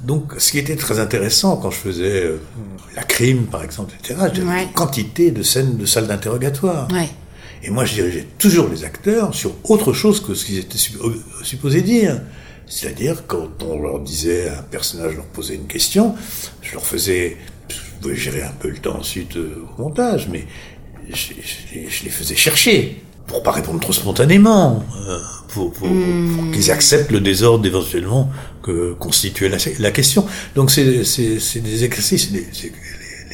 Donc, 0.04 0.32
ce 0.38 0.50
qui 0.50 0.58
était 0.58 0.76
très 0.76 0.98
intéressant 0.98 1.56
quand 1.56 1.70
je 1.70 1.76
faisais 1.76 2.24
euh, 2.24 2.38
la 2.96 3.02
crime, 3.04 3.46
par 3.46 3.62
exemple, 3.62 3.94
etc., 3.98 4.18
j'avais 4.34 4.48
Ouais. 4.48 4.62
une 4.64 4.72
quantité 4.72 5.30
de 5.30 5.42
scènes 5.42 5.76
de 5.76 5.86
salles 5.86 6.06
d'interrogatoire. 6.08 6.88
Ouais. 6.92 7.08
Et 7.62 7.70
moi, 7.70 7.84
je 7.84 7.94
dirigeais 7.94 8.26
toujours 8.38 8.68
les 8.68 8.84
acteurs 8.84 9.32
sur 9.34 9.52
autre 9.70 9.92
chose 9.92 10.20
que 10.20 10.34
ce 10.34 10.44
qu'ils 10.44 10.58
étaient 10.58 10.78
suppo- 10.78 11.14
supposés 11.44 11.82
dire. 11.82 12.20
C'est-à-dire, 12.66 13.26
quand 13.28 13.62
on 13.62 13.80
leur 13.80 14.00
disait, 14.00 14.48
un 14.48 14.62
personnage 14.62 15.14
leur 15.14 15.26
posait 15.26 15.54
une 15.56 15.66
question, 15.68 16.14
je 16.62 16.72
leur 16.72 16.84
faisais, 16.84 17.36
je 17.68 17.76
pouvais 18.00 18.16
gérer 18.16 18.42
un 18.42 18.50
peu 18.58 18.68
le 18.70 18.78
temps 18.78 18.96
ensuite 18.98 19.36
euh, 19.36 19.64
au 19.78 19.82
montage, 19.82 20.28
mais 20.32 20.46
je, 21.10 21.14
je 21.16 21.74
les- 21.74 21.88
je 21.90 22.04
les 22.04 22.10
faisais 22.10 22.36
chercher 22.36 23.02
pour 23.26 23.42
pas 23.42 23.52
répondre 23.52 23.80
trop 23.80 23.92
spontanément, 23.92 24.84
euh, 25.08 25.18
pour, 25.48 25.72
pour- 25.72 25.88
pour 25.88 26.50
qu'ils 26.52 26.70
acceptent 26.70 27.12
le 27.12 27.20
désordre 27.20 27.64
éventuellement 27.66 28.28
que 28.62 28.92
constituait 28.94 29.48
la, 29.48 29.58
la 29.78 29.90
question. 29.90 30.26
Donc 30.54 30.70
c'est 30.70 31.04
c'est- 31.04 31.40
c'est 31.40 31.60
des 31.60 31.84
exercices, 31.84 32.24
c'est 32.26 32.32
des- 32.32 32.46
c'est- 32.52 32.72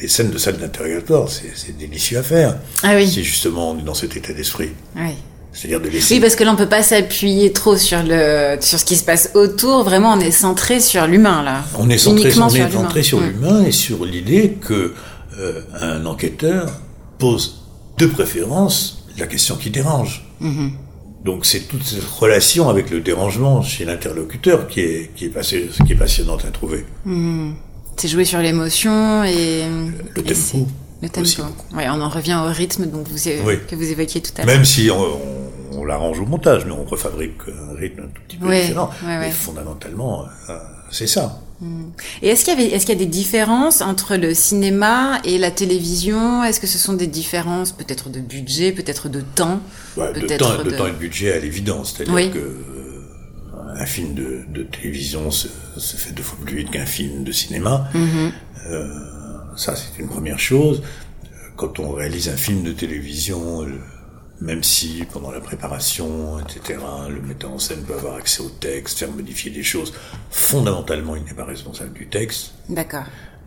les, 0.01 0.07
scènes 0.07 0.29
de 0.31 0.37
salle 0.37 0.57
d'interrogatoire, 0.57 1.27
c'est 1.29 1.51
c'est 1.55 1.77
délicieux 1.77 2.17
à 2.19 2.23
faire. 2.23 2.57
Ah 2.83 2.93
oui. 2.95 3.07
Si 3.07 3.23
justement 3.23 3.71
on 3.71 3.79
est 3.79 3.83
dans 3.83 3.93
cet 3.93 4.15
état 4.15 4.31
d'esprit. 4.33 4.69
Oui. 4.95 5.11
C'est-à-dire 5.51 5.81
de 5.81 5.89
laisser. 5.89 6.13
Oui, 6.13 6.19
parce 6.21 6.35
que 6.35 6.43
là, 6.45 6.51
on 6.53 6.55
peut 6.55 6.69
pas 6.69 6.83
s'appuyer 6.83 7.51
trop 7.51 7.75
sur 7.75 8.01
le 8.05 8.57
sur 8.61 8.79
ce 8.79 8.85
qui 8.85 8.95
se 8.95 9.03
passe 9.03 9.31
autour. 9.33 9.83
Vraiment, 9.83 10.13
on 10.13 10.19
est 10.19 10.31
centré 10.31 10.79
sur 10.79 11.05
l'humain 11.07 11.43
là. 11.43 11.63
on 11.77 11.89
est 11.89 11.97
centré, 11.97 12.27
on 12.39 12.49
sur 12.49 12.61
est 12.65 12.71
centré 12.71 13.01
l'humain. 13.01 13.03
sur 13.03 13.19
Mm. 13.19 13.27
l'humain 13.29 13.63
et 13.65 13.71
sur 13.71 14.05
l'idée 14.05 14.57
que 14.61 14.93
euh, 15.39 15.61
un 15.81 16.05
enquêteur 16.05 16.79
pose 17.17 17.58
de 17.99 18.05
préférence 18.07 19.05
la 19.17 19.27
question 19.27 19.55
qui 19.57 19.69
dérange. 19.69 20.25
Mm-hmm. 20.41 20.69
Donc 21.25 21.45
c'est 21.45 21.67
toute 21.67 21.83
cette 21.83 22.03
relation 22.03 22.69
avec 22.69 22.89
le 22.89 23.01
dérangement 23.01 23.61
chez 23.61 23.83
l'interlocuteur 23.85 24.67
qui 24.67 24.79
est 24.79 25.11
qui 25.15 25.25
est, 25.25 25.29
passé- 25.29 25.69
qui 25.85 25.91
est 25.93 25.97
passionnante 25.97 26.45
à 26.45 26.51
trouver. 26.51 26.85
C'est 27.97 28.07
jouer 28.07 28.23
sur 28.25 28.39
l'émotion 28.39 29.23
et 29.25 29.63
Le 30.15 30.21
et 30.21 30.33
tempo 30.33 30.67
Le 31.01 31.09
tempo. 31.09 31.43
Ouais, 31.75 31.87
on 31.89 32.01
en 32.01 32.07
revient 32.09 32.39
au 32.41 32.49
rythme 32.53 32.85
donc 32.85 33.07
vous 33.09 33.19
Oui. 33.45 33.55
que 33.67 33.75
vous 33.75 33.91
évoquiez 33.91 34.21
tout 34.21 34.31
à 34.37 34.45
l'heure. 34.45 34.55
Même 34.55 34.63
si 34.65 34.89
on, 34.89 34.99
on- 35.01 35.79
on 35.79 35.85
l'arrange 35.85 36.19
au 36.19 36.25
montage, 36.25 36.65
mais 36.65 36.71
on 36.71 36.83
refabrique 36.85 37.33
un 37.47 37.75
rythme 37.75 38.01
un 38.03 38.07
tout 38.07 38.21
petit 38.27 38.37
peu 38.37 38.47
Ouais, 38.47 38.61
différent. 38.67 38.89
Mais 39.05 39.29
fondamentalement, 39.31 40.23
euh, 40.49 40.57
c'est 40.91 41.05
ça. 41.07 41.39
Et 42.21 42.29
est-ce 42.29 42.45
qu'il 42.45 42.53
y 42.57 42.61
avait 42.61 42.71
est-ce 42.73 42.85
qu'il 42.85 42.95
y 42.95 42.97
a 42.97 43.05
des 43.05 43.05
différences 43.05 43.81
entre 43.81 44.15
le 44.15 44.33
cinéma 44.33 45.19
et 45.25 45.37
la 45.37 45.51
télévision? 45.51 46.43
Est-ce 46.43 46.59
que 46.59 46.67
ce 46.67 46.77
sont 46.77 46.93
des 46.93 47.07
différences 47.07 47.71
peut-être 47.73 48.09
de 48.09 48.19
budget, 48.21 48.71
peut-être 48.71 49.09
de 49.09 49.21
temps, 49.21 49.59
Ouais, 49.97 50.13
de, 50.13 50.21
temps, 50.37 50.63
de 50.63 50.71
temps 50.71 50.87
et 50.87 50.91
de 50.91 50.95
budget 50.95 51.33
à 51.33 51.39
l'évidence. 51.39 51.93
C'est-à-dire 51.95 52.13
Oui. 52.13 52.31
que 52.31 52.37
euh, 52.37 53.75
un 53.75 53.85
film 53.85 54.13
de, 54.13 54.43
de 54.49 54.63
télévision 54.63 55.31
se, 55.31 55.47
se 55.77 55.97
fait 55.97 56.13
deux 56.13 56.23
fois 56.23 56.37
plus 56.45 56.55
vite 56.57 56.71
qu'un 56.71 56.85
film 56.85 57.23
de 57.23 57.31
cinéma. 57.31 57.89
Mm-hmm. 57.93 58.31
Euh, 58.67 58.87
ça, 59.57 59.75
c'est 59.75 60.01
une 60.01 60.07
première 60.09 60.39
chose. 60.39 60.81
Quand 61.57 61.79
on 61.79 61.91
réalise 61.91 62.29
un 62.29 62.37
film 62.37 62.63
de 62.63 62.71
télévision, 62.71 63.63
euh, 63.63 63.67
même 64.41 64.63
si 64.63 65.03
pendant 65.11 65.31
la 65.31 65.41
préparation, 65.41 66.39
etc., 66.39 66.79
le 67.09 67.21
metteur 67.21 67.51
en 67.51 67.59
scène 67.59 67.83
peut 67.83 67.93
avoir 67.93 68.15
accès 68.15 68.41
au 68.41 68.49
texte, 68.49 68.99
faire 68.99 69.11
modifier 69.11 69.51
des 69.51 69.63
choses, 69.63 69.93
fondamentalement, 70.29 71.15
il 71.15 71.23
n'est 71.23 71.33
pas 71.33 71.45
responsable 71.45 71.93
du 71.93 72.07
texte. 72.07 72.53
D'accord. 72.69 73.03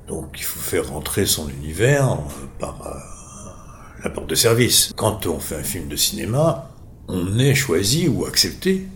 Donc 0.06 0.34
il 0.38 0.44
faut 0.44 0.60
faire 0.60 0.88
rentrer 0.88 1.26
son 1.26 1.48
univers 1.48 2.12
euh, 2.12 2.16
par 2.58 2.86
euh, 2.86 4.02
la 4.04 4.10
porte 4.10 4.28
de 4.28 4.34
service. 4.34 4.92
Quand 4.96 5.26
on 5.26 5.38
fait 5.38 5.56
un 5.56 5.62
film 5.62 5.88
de 5.88 5.96
cinéma, 5.96 6.70
on 7.08 7.38
est 7.38 7.54
choisi 7.54 8.08
ou 8.08 8.26
accepté 8.26 8.86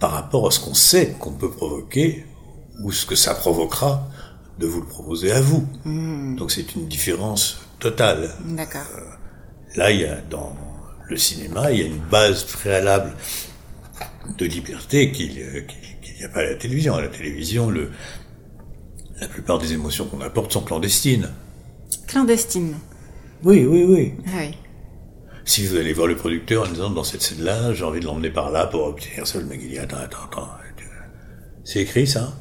par 0.00 0.12
rapport 0.12 0.48
à 0.48 0.50
ce 0.50 0.60
qu'on 0.60 0.74
sait 0.74 1.14
qu'on 1.18 1.32
peut 1.32 1.50
provoquer 1.50 2.26
ou 2.82 2.90
ce 2.90 3.06
que 3.06 3.14
ça 3.14 3.34
provoquera 3.34 4.08
de 4.58 4.66
vous 4.66 4.80
le 4.80 4.86
proposer 4.86 5.32
à 5.32 5.40
vous. 5.40 5.66
Donc 6.36 6.50
c'est 6.50 6.74
une 6.74 6.88
différence 6.88 7.60
totale. 7.78 8.34
D'accord. 8.44 8.82
Là, 9.76 9.90
il 9.90 10.00
y 10.00 10.04
a 10.04 10.20
dans 10.30 10.54
le 11.08 11.16
cinéma, 11.16 11.70
il 11.72 11.78
y 11.78 11.82
a 11.82 11.86
une 11.86 11.98
base 11.98 12.44
préalable 12.44 13.12
de 14.38 14.46
liberté 14.46 15.12
qu'il 15.12 15.38
euh, 15.40 15.60
n'y 16.18 16.24
a 16.24 16.28
pas 16.28 16.40
à 16.40 16.44
la 16.44 16.54
télévision. 16.54 16.94
À 16.94 17.02
la 17.02 17.08
télévision, 17.08 17.70
le, 17.70 17.90
la 19.20 19.28
plupart 19.28 19.58
des 19.58 19.72
émotions 19.72 20.06
qu'on 20.06 20.20
apporte 20.20 20.52
sont 20.52 20.62
clandestines. 20.62 21.30
Clandestine. 22.06 22.74
Oui, 23.42 23.64
oui, 23.64 23.84
oui. 23.86 24.14
Ah 24.26 24.38
oui. 24.38 24.54
Si 25.44 25.66
vous 25.66 25.76
allez 25.76 25.92
voir 25.92 26.06
le 26.06 26.16
producteur 26.16 26.66
en 26.66 26.72
disant 26.72 26.90
dans 26.90 27.04
cette 27.04 27.20
scène-là, 27.20 27.74
j'ai 27.74 27.84
envie 27.84 28.00
de 28.00 28.06
l'emmener 28.06 28.30
par 28.30 28.50
là 28.50 28.66
pour 28.66 28.84
obtenir 28.84 29.26
ça, 29.26 29.38
le 29.38 29.44
mec 29.44 29.60
il 29.62 29.68
dit 29.68 29.78
attends, 29.78 29.98
attends, 29.98 30.24
attends. 30.30 30.48
C'est 31.64 31.80
écrit 31.80 32.06
ça? 32.06 32.32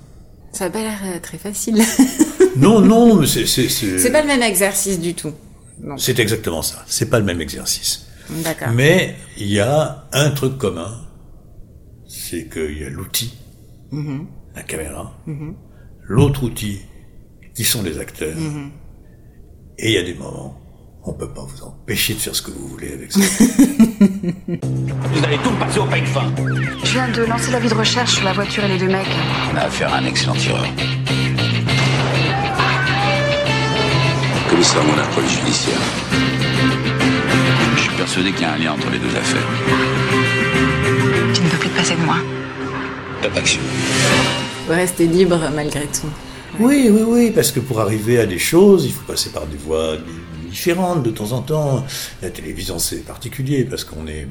Ça 0.52 0.66
a 0.66 0.70
pas 0.70 0.82
l'air 0.82 1.00
euh, 1.06 1.20
très 1.20 1.38
facile. 1.38 1.82
Non, 2.56 2.82
non, 2.82 3.16
mais 3.16 3.26
c'est 3.26 3.48
c'est 3.48 4.12
pas 4.12 4.22
le 4.22 4.28
même 4.28 4.44
exercice 4.44 5.00
du 5.00 5.16
tout. 5.16 5.34
C'est 5.98 6.20
exactement 6.20 6.62
ça. 6.62 6.84
C'est 6.88 7.10
pas 7.10 7.18
le 7.18 7.26
même 7.26 7.42
exercice. 7.42 8.06
D'accord. 8.30 8.70
Mais 8.74 9.16
il 9.38 9.48
y 9.48 9.60
a 9.60 10.06
un 10.12 10.32
truc 10.32 10.58
commun, 10.58 10.92
c'est 12.08 12.50
qu'il 12.50 12.78
y 12.80 12.86
a 12.86 12.90
l'outil, 12.90 13.34
la 14.56 14.64
caméra, 14.64 15.14
l'autre 16.04 16.44
outil, 16.44 16.82
qui 17.54 17.64
sont 17.64 17.84
les 17.84 18.00
acteurs. 18.00 18.38
Et 19.78 19.90
il 19.90 19.94
y 19.94 19.98
a 19.98 20.04
des 20.04 20.14
moments, 20.14 20.58
on 21.04 21.14
peut 21.14 21.30
pas 21.30 21.42
vous 21.44 21.64
empêcher 21.64 22.14
de 22.14 22.20
faire 22.20 22.36
ce 22.36 22.42
que 22.42 22.52
vous 22.52 22.68
voulez 22.68 22.94
avec 22.94 23.12
ça. 23.12 23.20
Vous 25.14 25.24
allez 25.24 25.38
tout 25.38 25.52
me 25.52 25.60
passer 25.60 25.80
au 25.80 25.86
peigne 25.86 26.06
fin. 26.06 26.32
Je 26.84 26.92
viens 26.92 27.10
de 27.10 27.24
lancer 27.24 27.52
l'avis 27.52 27.70
de 27.70 27.74
recherche 27.74 28.16
sur 28.16 28.24
la 28.26 28.34
voiture 28.34 28.64
et 28.64 28.68
les 28.68 28.78
deux 28.78 28.88
mecs. 28.88 29.08
On 29.54 29.58
a 29.58 29.62
affaire 29.62 29.94
à 29.94 29.98
un 29.98 30.06
excellent 30.06 30.34
tireur. 30.34 30.66
Commissaire 34.50 34.84
mon 34.84 35.16
police 35.16 35.40
judiciaire. 35.40 35.80
Persuadé 38.04 38.34
qu'il 38.34 38.42
y 38.42 38.44
a 38.44 38.52
un 38.52 38.58
lien 38.58 38.74
entre 38.74 38.90
les 38.90 39.00
deux 39.00 39.16
affaires. 39.16 39.48
Tu 41.34 41.42
ne 41.42 41.50
peux 41.50 41.58
plus 41.58 41.70
te 41.70 41.78
passer 41.78 41.96
de 41.96 42.02
moi. 42.02 42.18
Top 43.22 43.38
action. 43.38 43.62
Vous 44.68 44.74
restez 44.74 45.08
libre 45.08 45.40
malgré 45.56 45.86
tout. 45.86 46.10
Oui, 46.60 46.90
oui, 46.92 47.04
oui, 47.08 47.32
parce 47.32 47.54
que 47.54 47.62
pour 47.62 47.80
arriver 47.80 48.20
à 48.20 48.26
des 48.26 48.40
choses, 48.40 48.84
il 48.84 48.92
faut 48.92 49.06
passer 49.06 49.30
par 49.30 49.48
des 49.48 49.56
voies 49.56 49.96
différentes 50.50 51.04
de 51.04 51.12
temps 51.12 51.32
en 51.32 51.44
temps. 51.44 51.86
La 52.22 52.30
télévision, 52.30 52.78
c'est 52.78 53.06
particulier 53.06 53.64
parce 53.64 53.86
qu'on 53.86 54.06
est 54.06 54.28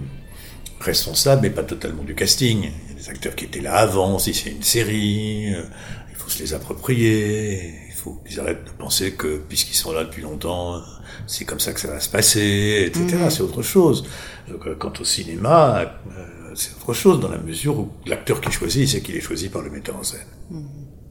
responsable, 0.79 1.41
mais 1.41 1.51
pas 1.51 1.63
totalement 1.63 2.03
du 2.03 2.15
casting. 2.15 2.59
Il 2.59 2.91
y 2.91 2.93
a 2.93 3.03
des 3.03 3.09
acteurs 3.09 3.35
qui 3.35 3.47
étaient 3.47 3.63
là 3.63 3.77
avant, 3.77 4.19
si 4.19 4.35
c'est 4.35 4.51
une 4.51 4.63
série, 4.63 5.47
euh, 5.55 5.63
il 6.11 6.17
faut 6.17 6.29
se 6.29 6.41
les 6.41 6.53
approprier. 6.53 7.73
Faut 8.03 8.21
qu'ils 8.27 8.41
arrêtent 8.41 8.65
de 8.65 8.71
penser 8.71 9.13
que, 9.13 9.39
puisqu'ils 9.49 9.77
sont 9.77 9.93
là 9.93 10.03
depuis 10.05 10.23
longtemps, 10.23 10.81
c'est 11.27 11.45
comme 11.45 11.61
ça 11.61 11.73
que 11.73 11.79
ça 11.81 11.89
va 11.89 12.01
se 12.01 12.09
passer, 12.09 12.85
etc. 12.89 13.27
C'est 13.31 13.43
autre 13.43 13.63
chose. 13.63 14.05
Euh, 14.51 14.75
quant 14.75 14.93
au 15.01 15.05
cinéma, 15.05 15.81
euh, 15.83 16.53
c'est 16.55 16.75
autre 16.77 16.95
chose 16.95 17.21
dans 17.21 17.29
la 17.29 17.39
mesure 17.39 17.79
où 17.79 17.91
l'acteur 18.07 18.41
qui 18.41 18.51
choisit, 18.51 18.89
c'est 18.89 19.01
qu'il 19.03 19.15
est 19.17 19.21
choisi 19.21 19.49
par 19.49 19.63
le 19.63 19.71
metteur 19.71 19.97
en 19.97 20.03
scène. 20.03 20.27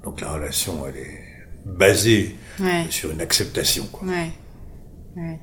Donc 0.04 0.20
la 0.22 0.34
relation, 0.34 0.86
elle 0.88 0.98
est 0.98 1.20
basée 1.66 2.36
Ouais. 2.60 2.86
sur 2.90 3.12
une 3.12 3.22
acceptation. 3.22 3.86
Quoi. 3.92 4.08
Ouais. 4.08 4.32
ouais. 5.16 5.40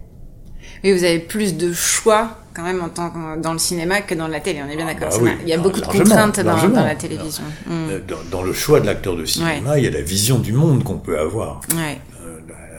Oui, 0.85 0.93
vous 0.93 1.05
avez 1.05 1.19
plus 1.21 1.57
de 1.57 1.73
choix 1.73 2.37
quand 2.59 2.65
même 2.65 2.83
en 2.83 2.89
tant 2.89 3.11
que 3.11 3.41
dans 3.41 3.53
le 3.53 3.59
cinéma 3.59 4.01
que 4.01 4.15
dans 4.17 4.27
la 4.27 4.41
télé. 4.41 4.61
On 4.67 4.69
est 4.69 4.75
bien 4.77 4.87
d'accord. 4.87 5.11
bah 5.11 5.17
oui, 5.23 5.31
il 5.43 5.49
y 5.49 5.53
a 5.53 5.59
beaucoup 5.59 5.81
de 5.81 5.87
contraintes 5.87 6.41
dans, 6.41 6.57
la 6.85 6.95
télévision. 6.97 7.45
Mm. 7.67 7.71
Euh, 7.71 8.01
Dans, 8.09 8.39
dans 8.39 8.43
le 8.43 8.53
choix 8.53 8.81
de 8.81 8.87
l'acteur 8.87 9.15
de 9.17 9.25
cinéma, 9.25 9.79
il 9.79 9.85
y 9.85 9.87
a 9.87 9.91
la 9.91 10.03
vision 10.03 10.41
du 10.41 10.53
monde 10.53 10.83
qu'on 10.83 10.99
peut 10.99 11.19
avoir. 11.21 11.61
Ouais. 11.77 11.99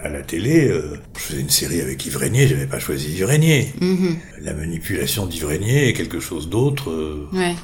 À 0.03 0.09
la 0.09 0.21
télé, 0.21 0.67
euh, 0.67 0.97
je 1.17 1.21
faisais 1.21 1.41
une 1.41 1.49
série 1.49 1.79
avec 1.81 2.05
Yves 2.05 2.17
Régnier, 2.17 2.47
j'avais 2.47 2.67
pas 2.67 2.79
choisi 2.79 3.11
Yves 3.13 3.25
Régnier. 3.25 3.73
Mhm. 3.81 4.17
La 4.41 4.53
manipulation 4.53 5.25
d'Yves 5.25 5.45
Régnier 5.45 5.87
est 5.89 5.93
quelque 5.93 6.19
chose 6.19 6.49
d'autre, 6.49 6.89
euh, 6.89 7.27
Ouais. 7.33 7.55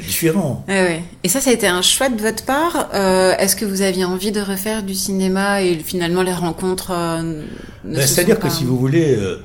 différent. 0.00 0.64
Ouais. 0.68 1.02
Et 1.24 1.28
ça, 1.28 1.40
ça 1.40 1.50
a 1.50 1.52
été 1.52 1.66
un 1.68 1.82
choix 1.82 2.08
de 2.08 2.20
votre 2.20 2.44
part. 2.44 2.90
Euh, 2.94 3.34
Est-ce 3.38 3.54
que 3.56 3.64
vous 3.64 3.82
aviez 3.82 4.04
envie 4.04 4.30
de 4.32 4.40
refaire 4.40 4.82
du 4.84 4.94
cinéma 4.94 5.62
et 5.62 5.76
finalement 5.78 6.22
les 6.22 6.32
rencontres 6.32 6.92
euh, 6.92 7.42
ne 7.84 7.94
Ben, 7.96 8.02
se 8.02 8.14
C'est-à-dire 8.14 8.38
que 8.40 8.48
si 8.48 8.64
vous 8.64 8.78
voulez, 8.78 9.16
euh, 9.16 9.40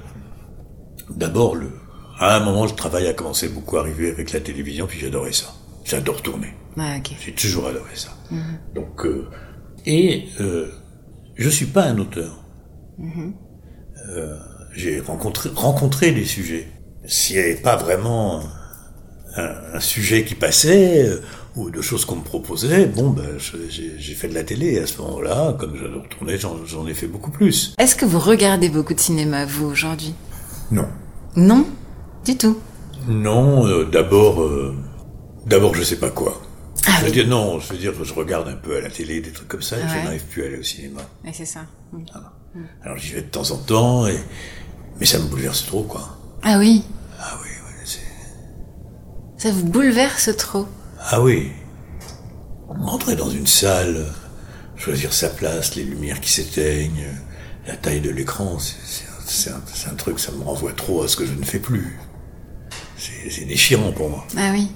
d'abord, 1.10 1.56
le, 1.56 1.70
à 2.20 2.38
un 2.38 2.40
moment, 2.40 2.66
le 2.66 2.72
travail 2.72 3.08
a 3.08 3.14
commencé 3.14 3.50
beaucoup 3.50 3.78
à 3.78 3.82
arriver 3.82 4.10
avec 4.12 4.32
la 4.32 4.40
télévision, 4.40 4.88
puis 4.88 5.00
j'adorais 5.00 5.34
ça. 5.34 5.54
J'adore 5.84 6.22
tourner. 6.22 6.54
Ok. 6.78 7.12
J'ai 7.24 7.34
toujours 7.34 7.68
adoré 7.68 7.96
ça. 7.96 8.10
Mhm. 8.32 8.60
Donc, 8.76 9.06
euh, 9.06 9.28
et 9.86 10.26
euh, 10.40 10.70
je 11.36 11.50
suis 11.50 11.66
pas 11.66 11.84
un 11.84 11.98
auteur. 11.98 12.44
Mhm. 12.98 13.34
Euh, 14.10 14.38
j'ai 14.74 15.00
rencontré, 15.00 15.50
rencontré 15.54 16.12
des 16.12 16.26
sujets. 16.26 16.68
S'il 17.06 17.36
n'y 17.36 17.42
avait 17.44 17.56
pas 17.56 17.76
vraiment 17.76 18.42
un, 19.36 19.56
un 19.74 19.80
sujet 19.80 20.24
qui 20.24 20.36
passait 20.36 21.06
euh, 21.08 21.22
ou 21.56 21.70
de 21.70 21.82
choses 21.82 22.06
qu'on 22.06 22.16
me 22.16 22.24
proposait, 22.24 22.86
bon, 22.88 23.10
ben, 23.12 23.38
j'ai 23.70 24.14
fait 24.16 24.28
de 24.28 24.34
la 24.34 24.44
télé. 24.44 24.80
À 24.80 24.88
ce 24.88 25.00
moment-là, 25.02 25.54
comme 25.60 25.76
j'adore 25.76 26.08
tourner, 26.10 26.38
j'en 26.38 26.88
ai 26.88 26.94
fait 26.94 27.08
beaucoup 27.08 27.32
plus. 27.32 27.76
Est-ce 27.78 27.96
que 27.96 28.06
vous 28.06 28.20
regardez 28.20 28.70
beaucoup 28.70 28.94
de 28.94 29.00
cinéma, 29.00 29.46
vous, 29.46 29.66
aujourd'hui? 29.68 30.16
Non. 30.72 30.88
Non? 31.36 31.66
Du 32.26 32.38
tout. 32.38 32.60
Non, 33.08 33.66
euh, 33.68 33.86
d'abord, 33.86 34.42
euh, 34.42 34.76
d'abord, 35.46 35.76
je 35.76 35.84
sais 35.84 35.98
pas 35.98 36.10
quoi. 36.10 36.42
Ah 36.86 36.92
je 37.00 37.02
veux 37.02 37.06
oui. 37.08 37.12
dire, 37.14 37.28
non, 37.28 37.60
je 37.60 37.72
veux 37.74 37.78
dire, 37.80 37.94
je 38.04 38.14
regarde 38.14 38.48
un 38.48 38.56
peu 38.56 38.78
à 38.78 38.82
la 38.82 38.90
télé, 38.90 39.22
des 39.22 39.32
trucs 39.32 39.48
comme 39.48 39.62
ça, 39.62 39.78
et 39.78 39.82
je 39.82 40.04
n'arrive 40.04 40.26
plus 40.26 40.44
à 40.44 40.46
aller 40.48 40.58
au 40.60 40.64
cinéma. 40.64 41.02
Ouais, 41.24 41.32
c'est 41.34 41.46
ça. 41.46 41.62
Mm. 41.92 42.04
Alors 42.84 42.98
j'y 42.98 43.14
vais 43.14 43.22
de 43.22 43.28
temps 43.28 43.50
en 43.52 43.58
temps, 43.58 44.08
et... 44.08 44.18
mais 45.00 45.06
ça 45.06 45.20
me 45.20 45.26
bouleverse 45.26 45.66
trop, 45.66 45.84
quoi. 45.84 46.18
Ah 46.44 46.58
oui 46.60 46.84
Ah 47.20 47.38
oui, 47.42 47.50
ouais, 47.50 47.84
c'est... 47.86 48.00
Ça 49.38 49.52
vous 49.52 49.66
bouleverse 49.66 50.30
trop 50.38 50.68
Ah 51.00 51.22
oui. 51.22 51.52
Rentrer 52.70 53.16
dans 53.16 53.30
une 53.30 53.48
salle, 53.48 54.06
choisir 54.76 55.14
sa 55.14 55.30
place, 55.30 55.76
les 55.76 55.84
lumières 55.84 56.20
qui 56.22 56.32
s'éteignent, 56.32 57.08
la 57.68 57.76
taille 57.76 58.02
de 58.02 58.10
l'écran, 58.10 58.58
c'est, 58.60 58.76
c'est 58.86 59.06
un, 59.06 59.14
c'est 59.26 59.50
un- 59.52 59.62
c'est 59.74 59.90
un 59.90 59.96
truc, 59.96 60.20
ça 60.20 60.32
me 60.32 60.44
renvoie 60.44 60.74
trop 60.74 61.04
à 61.04 61.08
ce 61.08 61.16
que 61.16 61.26
je 61.26 61.34
ne 61.34 61.44
fais 61.46 61.60
plus. 61.60 61.98
C'est, 63.30 63.46
déchirant 63.46 63.92
pour 63.92 64.10
moi. 64.10 64.26
Ah 64.38 64.50
oui. 64.54 64.68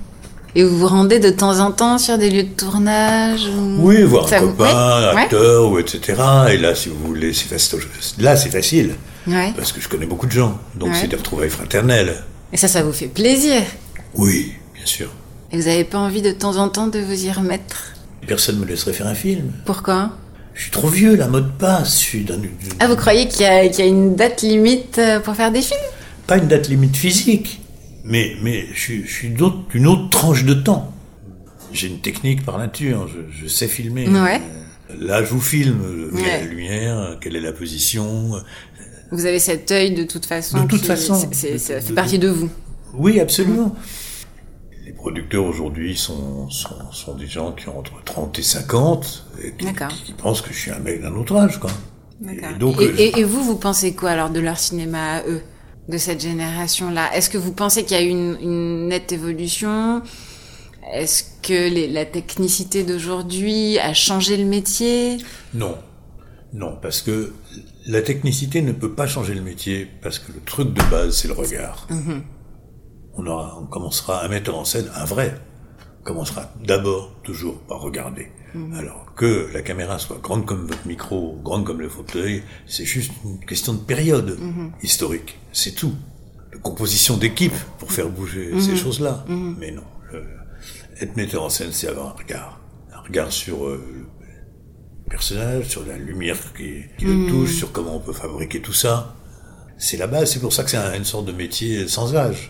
Et 0.55 0.63
vous 0.63 0.77
vous 0.77 0.87
rendez 0.87 1.19
de 1.19 1.29
temps 1.29 1.59
en 1.59 1.71
temps 1.71 1.97
sur 1.97 2.17
des 2.17 2.29
lieux 2.29 2.43
de 2.43 2.49
tournage 2.55 3.45
ou- 3.47 3.75
Oui, 3.87 4.01
voir 4.03 4.27
Ça 4.27 4.37
un 4.37 4.41
copain, 4.41 5.13
ouais, 5.13 5.21
acteur, 5.21 5.71
ou 5.71 5.77
etc. 5.77 6.01
Et 6.49 6.57
là, 6.57 6.73
si 6.73 6.89
vous 6.89 6.97
voulez, 7.05 7.31
c'est 7.33 7.47
facile. 7.47 7.79
Là, 8.19 8.35
c'est 8.35 8.49
facile. 8.49 8.95
Ouais. 9.27 9.53
Parce 9.55 9.71
que 9.71 9.79
je 9.81 9.87
connais 9.87 10.05
beaucoup 10.07 10.25
de 10.25 10.31
gens. 10.31 10.57
Donc 10.75 10.89
Ouais. 10.89 10.97
c'est 10.99 11.07
des 11.07 11.15
retrouvailles 11.15 11.49
fraternelles. 11.49 12.23
Et 12.51 12.57
ça, 12.57 12.67
ça 12.67 12.81
vous 12.81 12.93
fait 12.93 13.07
plaisir. 13.07 13.61
Oui, 14.15 14.53
bien 14.73 14.85
sûr. 14.85 15.09
Et 15.51 15.57
vous 15.59 15.67
n'avez 15.67 15.83
pas 15.83 15.99
envie 15.99 16.21
de 16.21 16.31
temps 16.31 16.57
en 16.57 16.69
temps 16.69 16.87
de 16.87 16.99
vous 16.99 17.25
y 17.25 17.31
remettre? 17.31 17.93
Personne 18.25 18.57
me 18.57 18.65
laisserait 18.65 18.93
faire 18.93 19.07
un 19.07 19.15
film. 19.15 19.51
Pourquoi? 19.65 20.11
Je 20.53 20.63
suis 20.63 20.71
trop 20.71 20.87
vieux, 20.87 21.15
la 21.15 21.27
mode 21.27 21.51
passe. 21.59 21.93
Je 22.01 22.05
suis 22.05 22.23
dans 22.23 22.35
une- 22.35 22.49
Ah, 22.79 22.87
vous 22.87 22.95
croyez 22.95 23.27
qu'il 23.27 23.41
y, 23.41 23.45
a- 23.45 23.67
qu'il 23.67 23.85
y 23.85 23.87
a 23.87 23.91
une 23.91 24.15
date 24.15 24.41
limite 24.41 24.97
euh, 24.97 25.19
pour 25.19 25.35
faire 25.35 25.51
des 25.51 25.61
films? 25.61 25.79
Pas 26.25 26.37
une 26.37 26.47
date 26.47 26.67
limite 26.67 26.97
physique, 26.97 27.61
mais, 28.07 28.35
mais 28.41 28.65
je, 28.73 28.79
suis- 28.79 29.03
je 29.05 29.13
suis 29.13 29.29
d'autre- 29.29 29.67
d'une 29.69 29.87
autre 29.87 30.09
tranche 30.09 30.43
de 30.45 30.53
temps. 30.53 30.93
J'ai 31.73 31.87
une 31.87 31.99
technique 31.99 32.45
par 32.45 32.57
nature, 32.57 33.07
je, 33.07 33.19
je 33.43 33.47
sais 33.47 33.67
filmer. 33.67 34.07
Ouais. 34.07 34.41
Là, 34.97 35.23
je 35.23 35.29
vous 35.29 35.41
filme, 35.41 36.09
quelle 36.15 36.25
est 36.25 36.39
la 36.39 36.45
lumière, 36.45 37.17
quelle 37.19 37.35
est 37.35 37.41
la 37.41 37.51
position. 37.51 38.31
Vous 39.11 39.25
avez 39.25 39.39
cet 39.39 39.69
œil 39.71 39.93
de 39.93 40.03
toute 40.03 40.25
façon. 40.25 40.63
De 40.63 40.67
toute 40.67 40.81
qui- 40.81 40.87
façon. 40.87 41.15
ça 41.15 41.27
fait 41.29 41.89
de- 41.89 41.93
partie 41.93 42.19
de 42.19 42.29
vous. 42.29 42.49
Oui, 42.93 43.19
absolument. 43.19 43.75
Les 44.85 44.93
producteurs 44.93 45.43
aujourd'hui 45.43 45.97
sont, 45.97 46.49
sont, 46.49 46.91
sont 46.93 47.15
des 47.15 47.27
gens 47.27 47.51
qui 47.51 47.67
ont 47.67 47.77
entre 47.79 48.01
30 48.05 48.39
et 48.39 48.43
50 48.43 49.25
et 49.43 49.51
qui, 49.51 50.13
pensent 50.17 50.41
que 50.41 50.53
je 50.53 50.57
suis 50.57 50.71
un 50.71 50.79
mec 50.79 51.01
d'un 51.01 51.13
autre 51.15 51.35
âge, 51.35 51.59
quoi. 51.59 51.69
Et 52.25 52.57
donc, 52.57 52.81
et, 52.81 52.85
euh, 53.13 53.17
et 53.19 53.23
vous, 53.25 53.43
vous 53.43 53.57
pensez 53.57 53.93
quoi 53.93 54.11
alors 54.11 54.29
de 54.29 54.39
leur 54.39 54.57
cinéma 54.57 55.17
à 55.17 55.27
eux, 55.27 55.41
de 55.87 55.97
cette 55.97 56.21
génération-là 56.21 57.15
Est-ce 57.15 57.29
que 57.29 57.37
vous 57.37 57.53
pensez 57.53 57.83
qu'il 57.85 57.97
y 57.97 57.99
a 57.99 58.03
eu 58.03 58.09
une, 58.09 58.37
une 58.41 58.87
nette 58.87 59.11
évolution? 59.11 60.01
Est-ce 60.93 61.23
que 61.41 61.69
les- 61.69 61.87
la 61.87 62.05
technicité 62.05 62.83
d'aujourd'hui 62.83 63.77
a 63.79 63.93
changé 63.93 64.37
le 64.37 64.45
métier? 64.45 65.17
Non. 65.53 65.77
Non, 66.53 66.77
parce 66.81 67.01
que 67.01 67.33
la 67.85 68.01
technicité 68.01 68.61
ne 68.61 68.71
peut 68.71 68.93
pas 68.93 69.05
changer 69.05 69.33
le 69.33 69.41
métier, 69.41 69.87
parce 70.01 70.17
que 70.19 70.31
le 70.31 70.39
truc 70.41 70.73
de 70.73 70.81
base, 70.89 71.17
c'est 71.17 71.27
le 71.27 71.33
regard. 71.33 71.87
Mhm. 71.89 72.23
On, 73.15 73.25
aura, 73.27 73.59
on 73.61 73.65
commencera 73.65 74.19
à 74.19 74.27
mettre 74.29 74.53
en 74.55 74.63
scène 74.63 74.89
un 74.95 75.03
vrai. 75.05 75.35
Commencera 76.07 76.49
d'abord, 76.65 77.11
toujours, 77.23 77.59
par 77.67 77.81
regarder. 77.81 78.27
Mhm. 78.55 78.73
Alors 78.75 79.13
que 79.15 79.49
la 79.53 79.61
caméra 79.61 79.99
soit 79.99 80.19
grande 80.23 80.45
comme 80.45 80.65
votre 80.65 80.87
micro, 80.87 81.37
grande 81.43 81.65
comme 81.65 81.81
le 81.81 81.89
fauteuil, 81.89 82.43
c'est 82.65 82.85
juste 82.85 83.11
une 83.25 83.45
question 83.45 83.73
de 83.73 83.79
période 83.79 84.37
Mhm. 84.39 84.71
historique. 84.81 85.37
C'est 85.51 85.75
tout. 85.75 85.93
De 86.53 86.57
composition 86.59 87.17
d'équipe 87.17 87.51
pour 87.77 87.91
faire 87.91 88.07
bouger 88.09 88.51
Mhm. 88.53 88.61
ces 88.61 88.75
choses-là. 88.77 89.25
Mais 89.27 89.71
non. 89.71 89.83
le- 90.13 90.23
être 91.01 91.17
metteur 91.17 91.43
en 91.43 91.49
scène, 91.49 91.73
c'est 91.73 91.89
avoir 91.89 92.07
un 92.07 92.17
regard. 92.23 92.61
Un 92.93 93.01
regard 93.01 93.29
sur 93.33 93.65
euh, 93.67 93.83
le 95.05 95.09
personnage, 95.09 95.65
sur 95.67 95.85
la 95.85 95.97
lumière 95.97 96.37
qui, 96.55 96.83
qui 96.97 97.03
le 97.05 97.27
touche, 97.29 97.53
sur 97.53 97.73
comment 97.73 97.97
on 97.97 97.99
peut 97.99 98.13
fabriquer 98.13 98.61
tout 98.61 98.71
ça. 98.73 99.13
C'est 99.77 99.97
la 99.97 100.07
base, 100.07 100.31
c'est 100.31 100.39
pour 100.39 100.53
ça 100.53 100.63
que 100.63 100.69
c'est 100.71 100.77
un- 100.77 100.93
une 100.95 101.03
sorte 101.03 101.25
de 101.25 101.33
métier 101.33 101.87
sans 101.89 102.15
âge. 102.15 102.49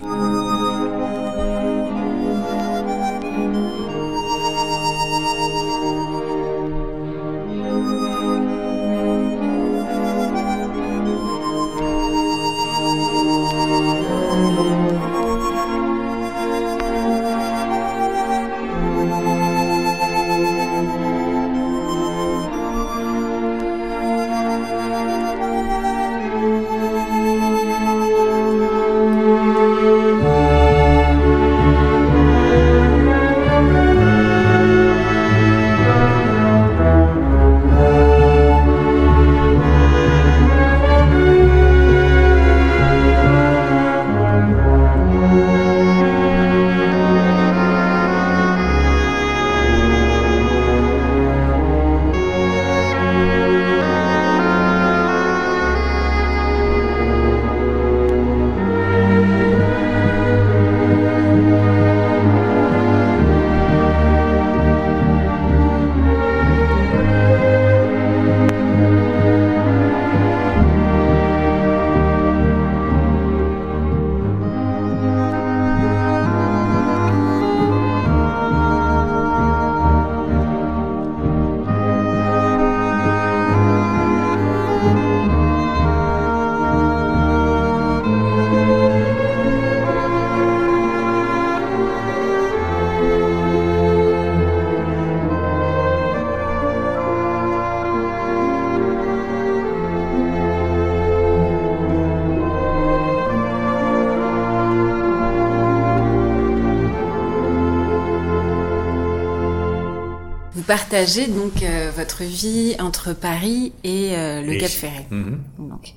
Partagez 110.67 111.27
donc 111.27 111.63
euh, 111.63 111.91
votre 111.95 112.23
vie 112.23 112.75
entre 112.80 113.13
Paris 113.13 113.71
et 113.84 114.15
euh, 114.15 114.41
le 114.41 114.53
Et 114.53 114.58
Cap. 114.60 114.69
Ferret. 114.69 115.08
Mhm. 115.10 115.39
Donc, 115.58 115.93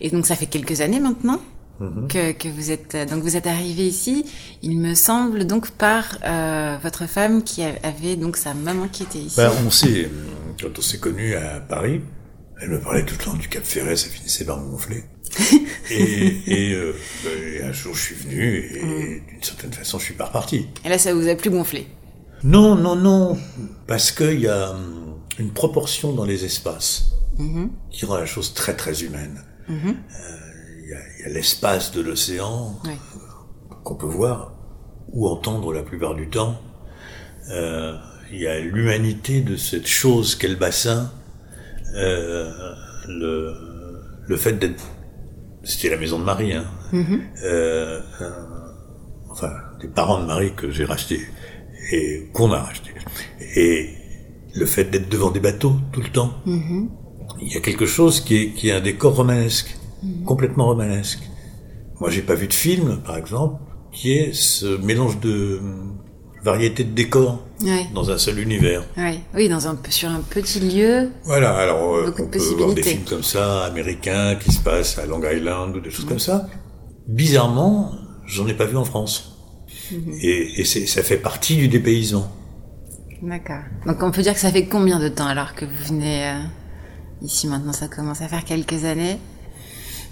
et 0.00 0.10
donc 0.10 0.26
ça 0.26 0.34
fait 0.34 0.46
quelques 0.46 0.80
années 0.80 1.00
maintenant 1.00 1.40
Mhm. 1.80 2.06
que, 2.06 2.30
que 2.30 2.46
vous 2.46 2.70
êtes 2.70 2.96
donc 3.10 3.24
vous 3.24 3.36
êtes 3.36 3.48
arrivé 3.48 3.84
ici. 3.86 4.24
Il 4.62 4.78
me 4.78 4.94
semble 4.94 5.44
donc 5.44 5.70
par 5.72 6.18
euh, 6.24 6.76
votre 6.80 7.06
femme 7.08 7.42
qui 7.42 7.62
avait 7.64 8.14
donc 8.14 8.36
sa 8.36 8.54
maman 8.54 8.86
qui 8.86 9.02
était 9.02 9.18
ici. 9.18 9.36
Ben, 9.38 9.50
on 9.66 9.70
s'est, 9.70 10.08
quand 10.60 10.68
on 10.78 10.82
s'est 10.82 10.98
connus 10.98 11.34
à 11.34 11.58
Paris, 11.58 12.00
elle 12.60 12.70
me 12.70 12.80
parlait 12.80 13.04
tout 13.04 13.16
le 13.18 13.24
temps 13.24 13.34
du 13.34 13.48
Cap 13.48 13.64
Ferret, 13.64 13.96
ça 13.96 14.08
finissait 14.08 14.44
par 14.44 14.60
me 14.60 14.70
gonfler. 14.70 15.02
et 15.90 16.36
et, 16.46 16.72
euh, 16.74 16.94
ben, 17.24 17.54
et 17.54 17.62
un 17.64 17.72
jour, 17.72 17.92
je 17.96 18.02
suis 18.02 18.14
venu 18.14 18.56
et 18.56 18.80
d'une 19.32 19.42
certaine 19.42 19.72
façon, 19.72 19.98
je 19.98 20.04
suis 20.04 20.14
pas 20.14 20.26
reparti. 20.26 20.68
Et 20.84 20.88
là, 20.88 20.96
ça 20.96 21.12
vous 21.12 21.26
a 21.28 21.34
plus 21.34 21.50
gonflé. 21.50 21.88
Non, 22.44 22.74
non, 22.74 22.94
non, 22.94 23.38
parce 23.86 24.12
qu'il 24.12 24.40
y 24.40 24.48
a 24.48 24.70
hum, 24.72 25.16
une 25.38 25.52
proportion 25.52 26.12
dans 26.12 26.24
les 26.24 26.44
espaces 26.44 27.10
qui 27.90 28.04
rend 28.06 28.18
la 28.18 28.26
chose 28.26 28.54
très 28.54 28.76
très 28.76 29.02
humaine. 29.02 29.42
Mhm. 29.68 29.88
Euh, 29.88 29.94
Il 30.84 30.90
y 30.90 31.24
a, 31.24 31.28
l'espace 31.30 31.90
de 31.92 32.02
l'océan 32.02 32.78
Ouais. 32.84 32.98
qu'on 33.82 33.96
peut 33.96 34.06
voir 34.06 34.52
ou 35.08 35.26
entendre 35.26 35.72
la 35.72 35.82
plupart 35.82 36.14
du 36.14 36.28
temps. 36.28 36.60
Euh, 37.50 37.96
il 38.30 38.40
y 38.42 38.46
a 38.46 38.60
l'humanité 38.60 39.40
de 39.40 39.56
cette 39.56 39.86
chose 39.86 40.34
qu'est 40.34 40.48
le 40.48 40.56
bassin, 40.56 41.10
euh, 41.96 42.50
le, 43.08 43.54
le 44.28 44.36
fait 44.36 44.52
d'être... 44.52 44.84
C'était 45.62 45.88
la 45.88 45.96
maison 45.96 46.18
de 46.18 46.24
Marie, 46.24 46.52
hein. 46.52 46.66
Mhm. 46.92 47.20
Euh, 47.42 48.00
euh, 48.20 48.30
enfin, 49.30 49.50
des 49.80 49.88
parents 49.88 50.20
de 50.20 50.26
Marie 50.26 50.54
que 50.54 50.70
j'ai 50.70 50.84
rachetés 50.84 51.22
et 51.92 52.28
qu'on 52.32 52.52
a 52.52 52.60
rachetés. 52.60 52.90
Et 53.56 53.90
le 54.54 54.66
fait 54.66 54.84
d'être 54.84 55.08
devant 55.08 55.30
des 55.30 55.40
bateaux 55.40 55.74
tout 55.92 56.00
le 56.00 56.08
temps, 56.10 56.32
Mhm. 56.46 56.88
il 57.40 57.52
y 57.52 57.56
a 57.56 57.60
quelque 57.60 57.86
chose 57.86 58.20
qui 58.20 58.36
est, 58.36 58.48
qui 58.50 58.68
est 58.68 58.72
un 58.72 58.80
décor 58.80 59.14
romanesque, 59.16 59.76
complètement 60.24 60.66
romanesque. 60.66 61.20
Moi, 62.00 62.10
j'ai 62.10 62.22
pas 62.22 62.34
vu 62.34 62.48
de 62.48 62.52
film, 62.54 63.00
par 63.04 63.16
exemple, 63.16 63.60
qui 63.92 64.12
est 64.12 64.32
ce 64.34 64.76
mélange 64.78 65.20
de 65.20 65.58
hum, 65.60 65.98
variété 66.42 66.84
de 66.84 66.92
décors 66.92 67.40
Ouais. 67.62 67.86
dans 67.94 68.10
un 68.10 68.18
seul 68.18 68.38
univers. 68.40 68.82
Ouais. 68.96 69.20
Oui, 69.34 69.48
dans 69.48 69.68
un 69.68 69.78
sur 69.88 70.10
un 70.10 70.20
petit 70.20 70.60
lieu. 70.60 71.10
Voilà, 71.24 71.54
alors 71.56 71.94
euh, 71.94 72.12
on 72.18 72.26
peut 72.26 72.38
voir 72.58 72.74
des 72.74 72.82
films 72.82 73.04
comme 73.08 73.22
ça, 73.22 73.64
américains, 73.64 74.34
qui 74.36 74.52
se 74.52 74.60
passent 74.60 74.98
à 74.98 75.06
Long 75.06 75.22
Island 75.24 75.74
ou 75.76 75.80
des 75.80 75.90
choses 75.90 76.04
comme 76.04 76.18
ça. 76.18 76.48
Bizarrement, 77.08 77.92
j'en 78.26 78.46
ai 78.48 78.54
pas 78.54 78.64
vu 78.66 78.76
en 78.76 78.84
France. 78.84 79.33
Mhm. 79.92 80.18
Et, 80.20 80.64
ça 80.64 81.02
fait 81.02 81.18
partie 81.18 81.56
du 81.56 81.68
dépaysement. 81.68 82.30
D'accord. 83.22 83.62
Donc 83.86 84.02
on 84.02 84.10
peut 84.10 84.22
dire 84.22 84.34
que 84.34 84.40
ça 84.40 84.50
fait 84.50 84.66
combien 84.66 84.98
de 84.98 85.08
temps 85.08 85.26
alors 85.26 85.54
que 85.54 85.64
vous 85.64 85.84
venez 85.88 86.28
euh, 86.28 86.40
ici 87.22 87.46
maintenant? 87.46 87.72
Ça 87.72 87.88
commence 87.88 88.20
à 88.20 88.28
faire 88.28 88.44
quelques 88.44 88.84
années. 88.84 89.18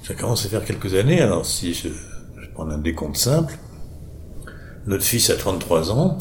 Ça 0.06 0.14
commence 0.14 0.46
à 0.46 0.48
faire 0.48 0.64
quelques 0.64 0.94
années, 0.94 1.20
alors 1.20 1.46
si 1.46 1.74
je, 1.74 1.88
je 1.88 2.50
prends 2.54 2.68
un 2.68 2.78
décompte 2.78 3.16
simple, 3.16 3.56
notre 4.86 5.04
fils 5.04 5.30
a 5.30 5.36
33 5.36 5.92
ans, 5.92 6.18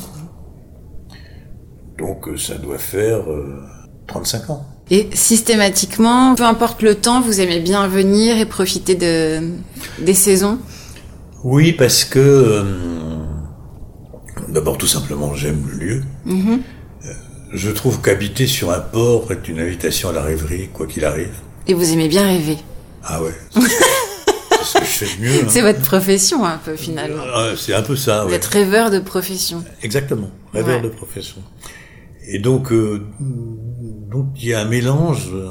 donc 1.98 2.28
euh, 2.28 2.38
ça 2.38 2.56
doit 2.56 2.78
faire 2.78 3.30
euh, 3.32 3.62
35 4.08 4.50
ans. 4.50 4.66
Et 4.90 5.10
systématiquement, 5.14 6.36
peu 6.36 6.44
importe 6.44 6.82
le 6.82 6.96
temps, 6.96 7.22
vous 7.22 7.40
aimez 7.40 7.60
bien 7.60 7.88
venir 7.88 8.38
et 8.38 8.46
profiter 8.46 8.96
de 8.96 9.40
des 10.00 10.14
saisons? 10.14 10.60
Oui, 11.44 11.72
parce 11.72 12.04
que 12.04 12.20
euh, 12.20 12.64
d'abord 14.52 14.78
tout 14.78 14.88
simplement 14.88 15.34
j'aime 15.36 15.66
le 15.72 15.78
lieu. 15.86 16.04
Mhm. 16.26 16.62
Je 17.54 17.70
trouve 17.70 18.02
qu'habiter 18.02 18.48
sur 18.48 18.72
un 18.72 18.80
port 18.80 19.30
est 19.32 19.48
une 19.50 19.60
invitation 19.60 20.10
à 20.10 20.14
la 20.14 20.22
rêverie, 20.22 20.70
quoi 20.72 20.88
qu'il 20.88 21.04
arrive. 21.04 21.34
Et 21.68 21.74
vous 21.74 21.92
aimez 21.92 22.08
bien 22.08 22.26
rêver. 22.26 22.58
Ah 23.04 23.22
ouais. 23.22 23.34
c'est 23.54 23.60
ce 24.64 24.74
que 24.80 24.86
je 24.86 24.90
fais 25.06 25.18
de 25.18 25.22
mieux. 25.26 25.40
hein. 25.44 25.48
C'est 25.50 25.62
votre 25.62 25.82
profession 25.82 26.46
un 26.46 26.58
peu 26.58 26.76
finalement. 26.78 27.24
Ah, 27.34 27.50
c'est 27.58 27.74
un 27.74 27.82
peu 27.82 27.96
ça. 27.98 28.24
Vous 28.24 28.30
ouais. 28.30 28.36
êtes 28.36 28.46
rêveur 28.46 28.90
de 28.90 29.00
profession. 29.00 29.64
Exactement, 29.84 30.30
rêveur 30.54 30.78
Ouais. 30.78 30.84
de 30.84 30.90
profession. 30.90 31.42
Et 32.28 32.40
donc, 32.40 32.72
euh, 32.72 33.06
donc 33.20 34.28
il 34.38 34.48
y 34.50 34.54
a 34.54 34.62
un 34.62 34.66
mélange 34.66 35.30
euh, 35.34 35.50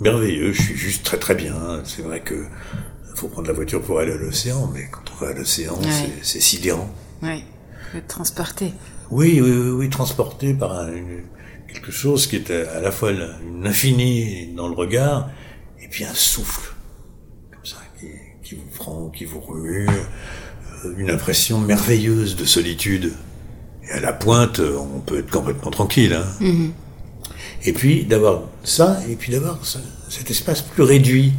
merveilleux. 0.00 0.52
Je 0.52 0.62
suis 0.62 0.76
juste 0.76 1.04
très 1.04 1.18
très 1.18 1.34
bien. 1.34 1.54
C'est 1.84 2.02
vrai 2.02 2.20
que 2.20 2.46
faut 3.14 3.28
prendre 3.28 3.48
la 3.48 3.52
voiture 3.54 3.82
pour 3.82 3.98
aller 3.98 4.12
à 4.12 4.16
l'océan, 4.16 4.70
mais 4.72 4.88
quand 4.90 5.02
on 5.20 5.24
va 5.24 5.32
à 5.32 5.34
l'océan, 5.34 5.74
Ouais. 5.82 6.12
c'est 6.22 6.40
sidérant. 6.40 6.88
Ouais. 7.22 7.42
Transporté. 8.06 8.72
Oui, 9.10 9.40
oui, 9.42 9.50
oui, 9.50 9.70
oui, 9.70 9.88
transporté 9.90 10.54
par 10.54 10.72
un- 10.80 10.92
quelque 11.72 11.90
chose 11.90 12.26
qui 12.26 12.36
est 12.36 12.50
à, 12.50 12.80
la 12.80 12.90
fois 12.92 13.10
une 13.12 13.66
infinie 13.66 14.52
dans 14.56 14.68
le 14.68 14.74
regard 14.74 15.28
et 15.82 15.88
puis 15.88 16.04
un 16.04 16.14
souffle 16.14 16.74
comme 17.50 17.64
ça 17.64 17.76
qui, 17.98 18.06
qui 18.42 18.54
vous 18.54 18.68
prend, 18.76 19.08
qui 19.10 19.24
vous 19.24 19.40
remue, 19.40 19.86
euh, 19.88 20.94
une 20.98 21.10
impression 21.10 21.58
merveilleuse 21.60 22.36
de 22.36 22.44
solitude. 22.44 23.12
Et 23.88 23.92
à 23.92 24.00
la 24.00 24.12
pointe, 24.12 24.60
on 24.60 25.00
peut 25.00 25.18
être 25.20 25.30
complètement 25.30 25.70
tranquille. 25.70 26.12
Hein. 26.14 26.26
Mhm. 26.40 26.72
Et 27.64 27.72
puis 27.72 28.04
d'avoir 28.04 28.42
ça, 28.64 29.00
et 29.08 29.16
puis 29.16 29.32
d'avoir 29.32 29.64
ce- 29.64 29.78
cet 30.10 30.30
espace 30.30 30.60
plus 30.62 30.82
réduit 30.82 31.32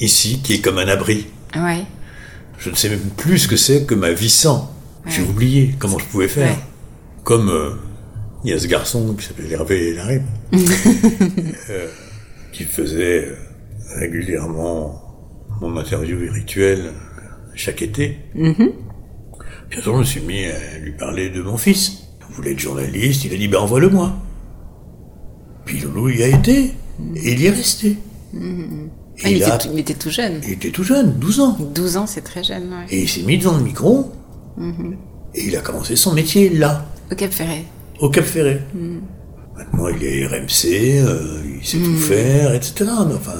ici, 0.00 0.40
qui 0.42 0.54
est 0.54 0.60
comme 0.60 0.78
un 0.78 0.88
abri. 0.88 1.26
Ouais. 1.56 1.84
Je 2.58 2.70
ne 2.70 2.74
sais 2.74 2.88
même 2.90 3.10
plus 3.16 3.38
ce 3.40 3.48
que 3.48 3.56
c'est 3.56 3.84
que 3.84 3.94
ma 3.94 4.12
vie 4.12 4.30
sans. 4.30 4.70
J'ai 5.06 5.22
oublié 5.22 5.74
comment 5.78 5.98
je 5.98 6.06
pouvais 6.06 6.28
faire. 6.28 6.56
Comme 7.24 7.48
euh, 7.48 7.70
il 8.44 8.50
y 8.50 8.52
a 8.52 8.58
ce 8.58 8.66
garçon 8.66 9.14
qui 9.14 9.24
s'appelle 9.26 9.50
Hervé 9.52 9.94
Larry, 9.94 10.20
euh, 10.54 11.88
qui 12.52 12.64
faisait 12.64 13.26
euh, 13.28 13.36
régulièrement 13.98 15.00
mon 15.60 15.76
interview 15.76 16.18
rituelle 16.32 16.92
chaque 17.54 17.82
été. 17.82 18.18
Mhm. 18.34 18.72
Puis 19.70 19.78
un 19.78 19.82
jour, 19.82 19.94
je 19.94 20.00
me 20.00 20.04
suis 20.04 20.20
mis 20.20 20.44
à 20.46 20.78
lui 20.78 20.92
parler 20.92 21.30
de 21.30 21.42
mon 21.42 21.56
fils. 21.56 22.00
Il 22.28 22.34
voulait 22.36 22.52
être 22.52 22.58
journaliste, 22.58 23.24
il 23.24 23.32
a 23.32 23.36
dit, 23.36 23.48
ben 23.48 23.58
envoie-le-moi. 23.60 24.12
Puis 25.64 25.80
Loulou 25.80 26.10
y 26.10 26.22
a 26.22 26.28
été, 26.28 26.72
et 27.16 27.32
il 27.32 27.40
y 27.40 27.46
est 27.46 27.50
resté. 27.50 27.96
Mhm. 28.32 28.88
Et 29.18 29.20
Ah, 29.24 29.30
il, 29.30 29.36
il 29.36 29.42
était 29.42 29.58
tout, 29.58 29.68
il 29.72 29.78
était 29.78 29.94
tout 29.94 30.10
jeune. 30.10 30.40
Il 30.44 30.52
était 30.52 30.70
tout 30.70 30.82
jeune, 30.82 31.12
12 31.18 31.40
ans. 31.40 31.56
12 31.74 31.96
ans, 31.96 32.06
c'est 32.06 32.22
très 32.22 32.42
jeune, 32.42 32.64
ouais. 32.70 32.86
Et 32.90 33.02
il 33.02 33.08
s'est 33.08 33.22
mis 33.22 33.38
devant 33.38 33.56
le 33.56 33.62
micro, 33.62 34.12
Mhm. 34.56 34.96
et 35.34 35.44
il 35.46 35.56
a 35.56 35.60
commencé 35.60 35.96
son 35.96 36.12
métier 36.14 36.48
là, 36.50 36.86
Au 37.10 37.14
Cap 37.14 37.32
Ferret. 37.32 37.64
au 38.00 38.08
Cap 38.08 38.24
Ferré. 38.24 38.60
Mhm. 38.74 39.00
Maintenant, 39.56 39.88
il 39.88 40.02
est 40.04 40.26
RMC, 40.26 40.98
euh, 41.00 41.42
il 41.60 41.64
sait 41.66 41.78
tout 41.78 41.96
faire, 41.96 42.52
etc. 42.54 42.74
Mais 43.06 43.14
enfin, 43.14 43.32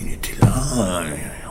il 0.00 0.12
était 0.12 0.34
là, 0.42 1.02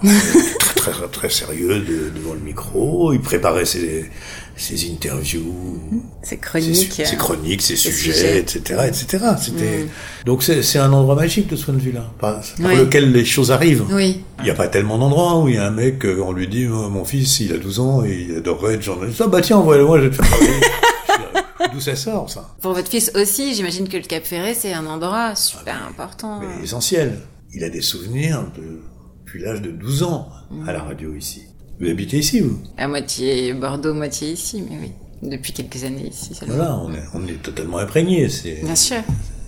très, 0.91 1.07
très 1.07 1.29
sérieux 1.29 1.79
de- 1.79 2.09
devant 2.15 2.33
le 2.33 2.39
micro, 2.39 3.13
il 3.13 3.19
préparait 3.21 3.65
ses, 3.65 4.09
ses 4.55 4.91
interviews, 4.91 5.79
Ses 6.23 6.37
chroniques. 6.37 7.01
ses 7.05 7.15
chroniques, 7.17 7.61
ses 7.61 7.75
ses 7.75 7.91
sujets, 7.91 8.13
sujets. 8.13 8.39
etc., 8.39 8.79
etc. 8.87 9.25
C'était 9.39 9.83
Mm. 9.83 9.87
donc 10.25 10.43
c'est 10.43 10.61
c'est 10.63 10.79
un 10.79 10.91
endroit 10.93 11.15
magique 11.15 11.47
de 11.49 11.55
ce 11.55 11.65
point 11.65 11.73
de 11.73 11.79
vue-là, 11.79 12.11
par, 12.19 12.41
Oui. 12.59 12.75
lequel 12.75 13.11
les 13.11 13.25
choses 13.25 13.51
arrivent. 13.51 13.83
Oui. 13.91 14.23
Il 14.39 14.43
n'y 14.45 14.49
a 14.51 14.55
pas 14.55 14.67
tellement 14.67 14.97
d'endroits 14.97 15.39
où 15.39 15.47
il 15.47 15.55
y 15.55 15.57
a 15.57 15.65
un 15.67 15.71
mec, 15.71 16.05
euh, 16.05 16.21
on 16.23 16.31
lui 16.31 16.47
dit, 16.47 16.67
Oh, 16.67 16.89
mon 16.89 17.05
fils, 17.05 17.39
il 17.39 17.53
a 17.53 17.57
12 17.57 17.79
ans 17.79 18.03
et 18.03 18.27
il 18.29 18.37
adorerait 18.37 18.75
être 18.75 18.81
journaliste. 18.83 19.21
Ah 19.23 19.27
bah 19.27 19.41
tiens, 19.41 19.57
envoie-le-moi, 19.57 19.99
je 19.99 20.03
vais 20.07 20.09
te 20.17 20.23
faire 20.23 20.39
dis, 20.39 20.47
D'où 21.73 21.79
ça 21.79 21.95
sort, 21.95 22.29
ça? 22.29 22.55
Pour 22.61 22.73
votre 22.73 22.89
fils 22.89 23.11
aussi, 23.15 23.55
j'imagine 23.55 23.87
que 23.87 23.97
le 23.97 24.03
Cap 24.03 24.23
Ferret, 24.25 24.53
c'est 24.53 24.73
un 24.73 24.85
endroit 24.85 25.33
super 25.35 25.75
important. 25.87 26.39
Ah, 26.41 26.45
Mais 26.59 26.63
essentiel. 26.65 27.19
Il 27.55 27.63
a 27.63 27.69
des 27.69 27.81
souvenirs 27.81 28.45
de, 28.57 28.79
depuis 29.33 29.45
l'âge 29.45 29.61
de 29.61 29.71
12 29.71 30.03
ans 30.03 30.29
à 30.67 30.73
la 30.73 30.83
radio 30.83 31.15
ici. 31.15 31.43
Vous 31.79 31.89
habitez 31.89 32.19
ici, 32.19 32.39
vous? 32.41 32.59
À 32.77 32.87
moitié 32.87 33.51
Bordeaux, 33.53 33.93
moitié 33.95 34.31
ici, 34.31 34.63
mais 34.69 34.77
oui. 34.79 34.91
Depuis 35.27 35.53
quelques 35.53 35.83
années 35.85 36.07
ici 36.09 36.35
seulement. 36.35 36.55
Voilà, 36.55 36.77
on 36.77 36.93
est, 36.93 37.03
on 37.15 37.27
est 37.27 37.41
totalement 37.41 37.77
imprégné. 37.79 38.29
C'est 38.29 38.61
Bien 38.63 38.75
sûr. 38.75 39.01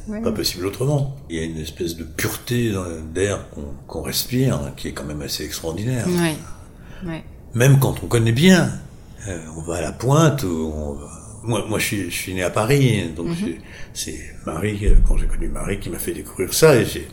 Ouais. 0.07 0.21
pas 0.21 0.31
possible 0.31 0.65
autrement. 0.65 1.15
Il 1.29 1.35
y 1.35 1.39
a 1.39 1.43
une 1.43 1.57
espèce 1.57 1.95
de 1.97 2.03
pureté 2.03 2.71
dans- 2.71 2.85
d'air 3.13 3.45
qu'on 3.87 4.01
respire 4.01 4.55
hein, 4.55 4.71
qui 4.75 4.87
est 4.87 4.91
quand 4.93 5.03
même 5.03 5.21
assez 5.21 5.43
extraordinaire. 5.43 6.07
Ouais. 6.07 6.35
Ouais. 7.07 7.23
Même 7.53 7.77
quand 7.79 7.95
on 8.03 8.07
connaît 8.07 8.31
bien, 8.31 8.71
euh, 9.27 9.37
on 9.57 9.61
va 9.61 9.75
à 9.75 9.81
la 9.81 9.91
pointe. 9.91 10.43
Ou 10.43 10.71
on 10.75 10.93
va- 10.93 11.09
Moi, 11.43 11.63
moi, 11.69 11.77
je 11.77 11.85
suis, 11.85 12.09
je 12.09 12.15
suis 12.15 12.33
né 12.33 12.41
à 12.41 12.49
Paris, 12.49 13.03
donc 13.15 13.27
Mhm. 13.27 13.35
j'ai- 13.39 13.61
c'est 13.93 14.19
Marie, 14.47 14.79
euh, 14.87 14.95
quand 15.07 15.15
j'ai 15.15 15.27
connu 15.27 15.47
Marie, 15.47 15.79
qui 15.79 15.91
m'a 15.91 15.99
fait 15.99 16.13
découvrir 16.13 16.51
ça, 16.51 16.75
et 16.75 16.85
j'ai, 16.85 17.07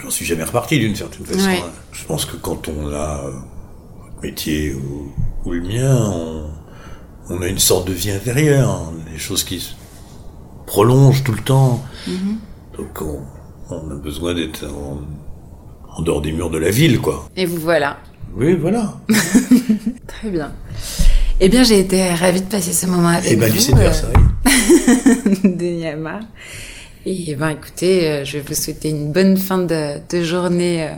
j'en 0.00 0.10
suis 0.10 0.24
jamais 0.24 0.44
reparti 0.44 0.78
d'une 0.78 0.94
certaine 0.96 1.26
façon. 1.26 1.46
Ouais. 1.48 1.58
hein. 1.64 1.70
Je 1.92 2.04
pense 2.04 2.24
que 2.24 2.36
quand 2.36 2.68
on 2.68 2.88
a 2.88 3.24
euh, 3.26 3.30
votre 4.02 4.22
métier 4.22 4.74
ou, 4.74 5.12
ou 5.44 5.52
le 5.52 5.60
mien, 5.62 5.96
on, 6.10 6.44
on 7.30 7.42
a 7.42 7.48
une 7.48 7.58
sorte 7.58 7.88
de 7.88 7.92
vie 7.92 8.10
intérieure, 8.10 8.70
hein, 8.70 8.92
des 9.12 9.18
choses 9.18 9.44
qui 9.44 9.60
se 9.60 9.72
prolongent 10.66 11.22
tout 11.24 11.32
le 11.32 11.42
temps. 11.42 11.82
Mhm. 12.06 12.38
Donc 12.78 13.00
on, 13.02 13.20
on 13.70 13.90
a 13.90 13.94
besoin 13.94 14.34
d'être 14.34 14.64
en, 14.66 15.00
en 15.96 16.02
dehors 16.02 16.22
des 16.22 16.32
murs 16.32 16.50
de 16.50 16.58
la 16.58 16.70
ville, 16.70 16.98
quoi. 17.00 17.28
Et 17.36 17.46
vous 17.46 17.58
voilà. 17.58 17.98
Oui, 18.34 18.54
voilà. 18.54 18.94
Très 20.06 20.30
bien. 20.30 20.52
Eh 21.40 21.48
bien, 21.48 21.64
j'ai 21.64 21.80
été 21.80 22.14
ravie 22.14 22.40
de 22.40 22.46
passer 22.46 22.72
ce 22.72 22.86
moment 22.86 23.08
avec 23.08 23.30
Et 23.30 23.36
ben, 23.36 23.48
vous. 23.48 23.54
lycée 23.54 23.72
de 23.72 23.78
euh, 23.78 23.80
Versailles. 23.80 24.12
Denis 25.44 25.86
Amar. 25.88 26.20
Et 27.04 27.34
ben 27.34 27.48
écoutez, 27.48 28.08
euh, 28.08 28.24
je 28.24 28.38
vais 28.38 28.44
vous 28.46 28.54
souhaiter 28.54 28.90
une 28.90 29.10
bonne 29.10 29.36
fin 29.36 29.58
de, 29.58 29.98
de 30.08 30.22
journée 30.22 30.84
euh, 30.84 30.92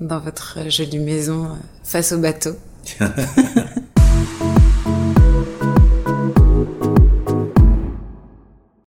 dans 0.00 0.18
votre 0.18 0.68
jolie 0.68 0.98
maison 0.98 1.44
euh, 1.44 1.48
face 1.84 2.10
au 2.10 2.18
bateau. 2.18 2.56